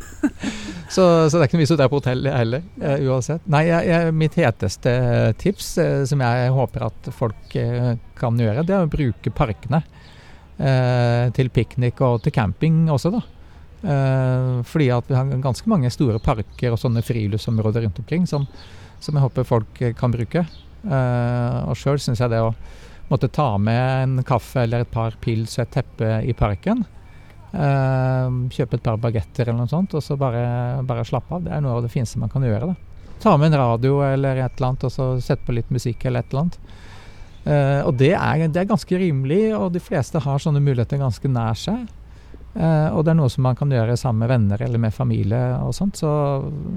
så, 0.94 1.04
så, 1.28 1.38
det 1.38 1.40
er 1.40 1.46
ikke 1.46 1.56
noe 1.56 1.62
vits 1.62 1.72
å 1.72 1.78
dra 1.80 1.86
på 1.88 2.00
hotell 2.02 2.28
heller, 2.28 2.66
uh, 2.82 2.98
uansett. 3.08 3.46
Nei, 3.48 3.62
jeg, 3.68 3.88
jeg, 3.88 4.16
mitt 4.24 4.36
heteste 4.36 4.92
tips, 5.40 5.70
uh, 5.80 6.02
som 6.08 6.24
jeg 6.24 6.52
håper 6.56 6.88
at 6.90 7.08
folk 7.16 7.56
kan 8.18 8.44
gjøre, 8.44 8.66
det 8.68 8.76
er 8.76 8.84
å 8.84 8.92
bruke 8.92 9.32
parkene 9.32 9.80
eh, 9.84 10.07
til 10.58 11.50
piknik 11.54 12.00
og 12.02 12.24
til 12.24 12.32
camping 12.34 12.88
også, 12.90 13.12
da. 13.14 13.20
Eh, 13.82 14.62
fordi 14.66 14.88
at 14.90 15.06
vi 15.06 15.14
har 15.14 15.28
ganske 15.42 15.70
mange 15.70 15.90
store 15.94 16.18
parker 16.18 16.74
og 16.74 16.80
sånne 16.82 17.02
friluftsområder 17.06 17.84
rundt 17.86 18.00
omkring 18.02 18.24
som, 18.26 18.46
som 18.98 19.14
jeg 19.14 19.22
håper 19.22 19.46
folk 19.46 19.82
kan 19.98 20.14
bruke. 20.14 20.42
Eh, 20.82 21.58
og 21.68 21.78
sjøl 21.78 22.00
syns 22.02 22.22
jeg 22.22 22.32
det 22.32 22.42
å 22.42 22.54
måtte 23.08 23.30
ta 23.30 23.52
med 23.58 24.02
en 24.02 24.24
kaffe 24.26 24.64
eller 24.64 24.82
et 24.82 24.90
par 24.90 25.14
pils 25.22 25.56
og 25.58 25.64
et 25.64 25.72
teppe 25.78 26.08
i 26.28 26.34
parken 26.36 26.82
eh, 27.54 28.34
Kjøpe 28.52 28.76
et 28.76 28.84
par 28.84 28.98
bagetter 29.00 29.48
eller 29.48 29.62
noe 29.62 29.70
sånt, 29.70 29.94
og 29.94 30.04
så 30.04 30.18
bare, 30.20 30.82
bare 30.86 31.06
slappe 31.06 31.38
av. 31.38 31.46
Det 31.46 31.54
er 31.54 31.62
noe 31.64 31.78
av 31.78 31.86
det 31.86 31.94
fineste 31.94 32.20
man 32.20 32.32
kan 32.32 32.44
gjøre. 32.44 32.72
da. 32.72 33.14
Ta 33.22 33.36
med 33.38 33.52
en 33.52 33.62
radio 33.62 34.02
eller 34.06 34.42
et 34.42 34.58
eller 34.58 34.72
annet, 34.72 34.90
og 34.90 34.94
så 34.94 35.12
sette 35.22 35.46
på 35.46 35.54
litt 35.54 35.70
musikk 35.74 36.04
eller 36.06 36.26
et 36.26 36.34
eller 36.34 36.48
annet. 36.48 36.60
Uh, 37.48 37.86
og 37.88 37.94
det 37.96 38.12
er, 38.12 38.44
det 38.52 38.60
er, 38.60 38.68
ganske 38.68 38.98
rimelig, 39.00 39.54
og 39.56 39.72
de 39.72 39.80
fleste 39.80 40.20
har 40.20 40.42
sånne 40.42 40.60
muligheter 40.60 41.00
ganske 41.00 41.30
nær 41.32 41.56
seg. 41.56 41.86
Uh, 42.52 42.90
og 42.92 43.04
det 43.06 43.12
er 43.12 43.18
noe 43.20 43.30
som 43.32 43.46
man 43.46 43.56
kan 43.56 43.72
gjøre 43.72 43.96
sammen 43.96 44.24
med 44.24 44.32
venner 44.32 44.64
eller 44.66 44.82
med 44.82 44.92
familie 44.92 45.40
og 45.62 45.72
sånt. 45.76 46.00
Så, 46.00 46.10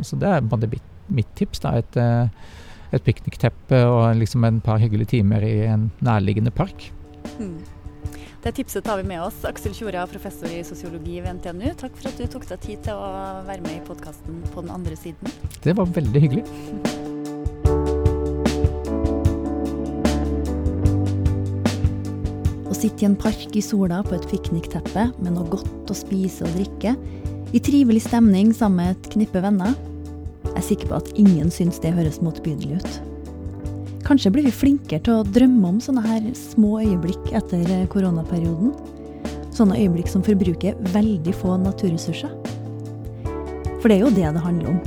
så 0.07 0.19
det 0.21 0.31
er 0.31 0.45
mitt, 0.45 0.87
mitt 1.11 1.35
tips. 1.35 1.63
da, 1.65 1.75
Et, 1.81 1.99
uh, 1.99 2.71
et 2.91 3.03
piknikteppe 3.03 3.83
og 3.87 4.15
liksom 4.19 4.47
en 4.47 4.63
par 4.63 4.79
hyggelige 4.83 5.17
timer 5.17 5.43
i 5.47 5.57
en 5.67 5.89
nærliggende 5.99 6.55
park. 6.55 6.89
Mm. 7.39 7.59
Det 8.41 8.55
tipset 8.57 8.83
tar 8.83 8.97
vi 8.97 9.05
med 9.11 9.21
oss. 9.21 9.43
Aksel 9.45 9.75
Tjora, 9.77 10.07
professor 10.09 10.49
i 10.49 10.63
sosiologi 10.65 11.19
ved 11.21 11.37
NTNU. 11.37 11.75
Takk 11.77 11.93
for 11.99 12.09
at 12.09 12.17
du 12.17 12.25
tok 12.25 12.47
deg 12.49 12.63
tid 12.63 12.83
til 12.87 12.97
å 12.97 13.11
være 13.45 13.61
med 13.67 13.77
i 13.77 13.85
podkasten 13.85 14.41
på 14.49 14.65
den 14.65 14.73
andre 14.73 14.97
siden. 14.97 15.39
Det 15.61 15.77
var 15.77 15.93
veldig 15.99 16.27
hyggelig. 16.27 16.47
sitte 22.81 23.05
i 23.05 23.09
en 23.09 23.17
park 23.19 23.55
i 23.55 23.61
sola 23.63 24.01
på 24.05 24.15
et 24.17 24.25
piknikteppe 24.31 25.07
med 25.19 25.35
noe 25.35 25.47
godt 25.51 25.91
å 25.91 25.97
spise 25.97 26.45
og 26.47 26.55
drikke, 26.57 26.95
i 27.51 27.59
trivelig 27.59 28.05
stemning 28.05 28.53
sammen 28.55 28.79
med 28.79 28.95
et 28.95 29.09
knippe 29.13 29.41
venner. 29.43 29.75
Jeg 30.45 30.57
er 30.57 30.67
sikker 30.69 30.91
på 30.91 30.99
at 31.01 31.09
ingen 31.19 31.51
syns 31.53 31.81
det 31.83 31.93
høres 31.95 32.21
motbydelig 32.23 32.79
ut. 32.79 32.99
Kanskje 34.07 34.31
blir 34.33 34.47
vi 34.47 34.53
flinkere 34.55 35.03
til 35.05 35.19
å 35.19 35.27
drømme 35.27 35.75
om 35.75 35.77
sånne 35.83 36.03
her 36.05 36.25
små 36.35 36.79
øyeblikk 36.81 37.29
etter 37.37 37.69
koronaperioden. 37.91 38.73
Sånn 39.51 39.67
sånne 39.67 39.77
øyeblikk 39.83 40.09
som 40.09 40.23
forbruker 40.25 40.79
veldig 40.95 41.35
få 41.37 41.57
naturressurser. 41.61 42.33
For 43.81 43.89
det 43.89 43.99
er 43.99 44.05
jo 44.05 44.15
det 44.15 44.33
det 44.35 44.45
handler 44.45 44.73
om. 44.73 44.81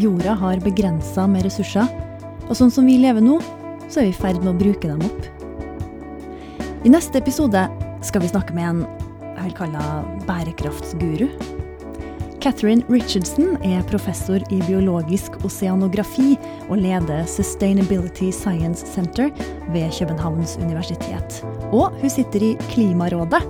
Jorda 0.00 0.34
har 0.38 0.62
begrensa 0.64 1.26
med 1.28 1.46
ressurser, 1.46 1.88
og 2.46 2.54
sånn 2.56 2.72
som 2.72 2.86
vi 2.88 2.98
lever 3.02 3.24
nå, 3.24 3.40
så 3.90 4.02
er 4.02 4.08
vi 4.08 4.14
i 4.14 4.20
ferd 4.20 4.42
med 4.42 4.54
å 4.54 4.60
bruke 4.60 4.88
dem 4.88 5.02
opp. 5.04 5.35
I 6.86 6.90
neste 6.92 7.18
episode 7.18 7.58
skal 8.06 8.22
vi 8.22 8.28
snakke 8.30 8.54
med 8.54 8.62
en 8.62 8.82
jeg 9.36 9.48
vil 9.48 9.54
kalle 9.58 9.86
bærekraftsguru. 10.28 11.26
Catherine 12.38 12.86
Richardson 12.86 13.56
er 13.66 13.82
professor 13.90 14.38
i 14.54 14.60
biologisk 14.68 15.34
oseanografi 15.42 16.36
og 16.68 16.78
leder 16.78 17.26
Sustainability 17.26 18.30
Science 18.30 18.86
Center 18.86 19.34
ved 19.74 19.90
Københavns 19.98 20.54
universitet. 20.62 21.42
Og 21.72 21.90
hun 21.98 22.12
sitter 22.12 22.52
i 22.52 22.54
Klimarådet, 22.70 23.42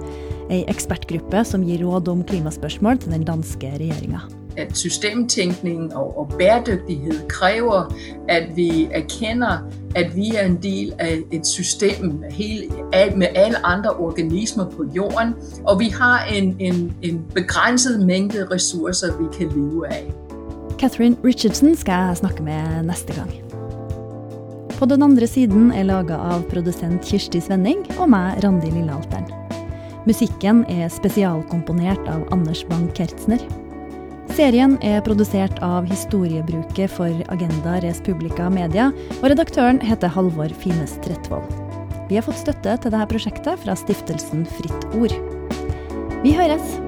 ei 0.49 0.65
ekspertgruppe 0.73 1.45
som 1.45 1.69
gir 1.69 1.85
råd 1.85 2.09
om 2.09 2.25
klimaspørsmål 2.25 3.05
til 3.05 3.19
den 3.19 3.29
danske 3.29 3.77
regjeringa. 3.77 4.25
At 4.57 4.77
systemtenkning 4.77 5.97
og, 5.97 6.19
og 6.19 6.29
bæredygtighet 6.39 7.29
krever 7.29 7.95
at 8.29 8.57
vi 8.57 8.89
erkender 8.91 9.59
at 9.97 10.17
vi 10.17 10.35
er 10.37 10.45
en 10.45 10.59
del 10.63 10.93
av 11.01 11.25
et 11.33 11.47
system 11.47 12.23
hele, 12.31 12.69
med 13.17 13.27
alle 13.35 13.67
andre 13.67 13.91
organismer 13.91 14.65
på 14.65 14.85
jorden, 14.97 15.35
og 15.65 15.81
vi 15.81 15.89
har 15.89 16.25
en, 16.25 16.57
en, 16.61 16.93
en 17.03 17.25
begrenset 17.35 18.07
mængde 18.07 18.47
ressurser 18.51 19.17
vi 19.17 19.25
kan 19.39 19.49
leve 19.49 19.87
av. 19.87 20.13
Catherine 20.79 21.17
Richardson 21.25 21.77
skal 21.77 21.93
jeg 21.93 22.17
snakke 22.17 22.43
med 22.43 22.83
neste 22.85 23.15
gang. 23.15 23.33
På 24.79 24.85
den 24.85 25.03
andre 25.03 25.27
siden 25.27 25.71
er 25.73 25.89
laga 25.89 26.19
av 26.21 26.43
produsent 26.51 27.05
Kirsti 27.05 27.41
Svenning 27.41 27.87
og 27.97 28.11
meg, 28.13 28.43
Randi 28.45 28.69
Lillealteren. 28.69 29.31
Musikken 30.07 30.67
er 30.69 30.91
spesialkomponert 30.93 32.05
av 32.13 32.29
Anders 32.35 32.61
Bang-Kertzner. 32.69 33.41
Serien 34.37 34.75
er 34.85 34.99
produsert 35.01 35.57
av 35.65 35.87
Historiebruket 35.89 36.93
for 36.93 37.23
Agenda 37.33 37.79
Res 37.81 38.03
Publica 38.05 38.51
Media, 38.53 38.91
og 39.23 39.31
redaktøren 39.33 39.81
heter 39.81 40.13
Halvor 40.13 40.53
Fines 40.61 40.99
Trettvold. 41.07 41.49
Vi 42.11 42.19
har 42.19 42.27
fått 42.27 42.43
støtte 42.43 42.77
til 42.77 42.93
dette 42.93 43.09
prosjektet 43.15 43.65
fra 43.65 43.79
stiftelsen 43.81 44.45
Fritt 44.59 44.91
Ord. 44.93 45.17
Vi 46.21 46.37
høres! 46.37 46.86